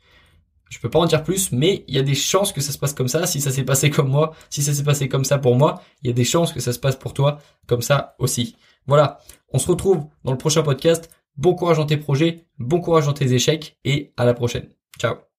Je 0.71 0.79
peux 0.79 0.89
pas 0.89 1.01
en 1.01 1.07
dire 1.07 1.25
plus, 1.25 1.51
mais 1.51 1.85
il 1.89 1.97
y 1.97 1.99
a 1.99 2.03
des 2.03 2.15
chances 2.15 2.53
que 2.53 2.61
ça 2.61 2.73
se 2.73 2.79
passe 2.79 2.95
comme 2.95 3.09
ça. 3.09 3.27
Si 3.27 3.41
ça 3.41 3.51
s'est 3.51 3.65
passé 3.65 3.91
comme 3.91 4.09
moi, 4.09 4.35
si 4.51 4.63
ça 4.63 4.73
s'est 4.73 4.85
passé 4.85 5.09
comme 5.09 5.25
ça 5.25 5.39
pour 5.39 5.57
moi, 5.57 5.83
il 6.03 6.07
y 6.07 6.11
a 6.11 6.15
des 6.15 6.25
chances 6.25 6.53
que 6.53 6.61
ça 6.61 6.73
se 6.73 6.79
passe 6.79 6.97
pour 6.97 7.13
toi 7.13 7.39
comme 7.67 7.83
ça 7.83 8.15
aussi. 8.19 8.57
Voilà. 8.87 9.19
On 9.53 9.59
se 9.59 9.67
retrouve 9.67 10.07
dans 10.25 10.33
le 10.33 10.39
prochain 10.39 10.63
podcast. 10.63 11.11
Bon 11.37 11.55
courage 11.55 11.79
dans 11.79 11.87
tes 11.87 11.97
projets, 11.97 12.47
bon 12.59 12.81
courage 12.81 13.07
dans 13.07 13.13
tes 13.13 13.33
échecs 13.33 13.79
et 13.85 14.13
à 14.17 14.25
la 14.25 14.35
prochaine. 14.35 14.69
Ciao. 14.99 15.30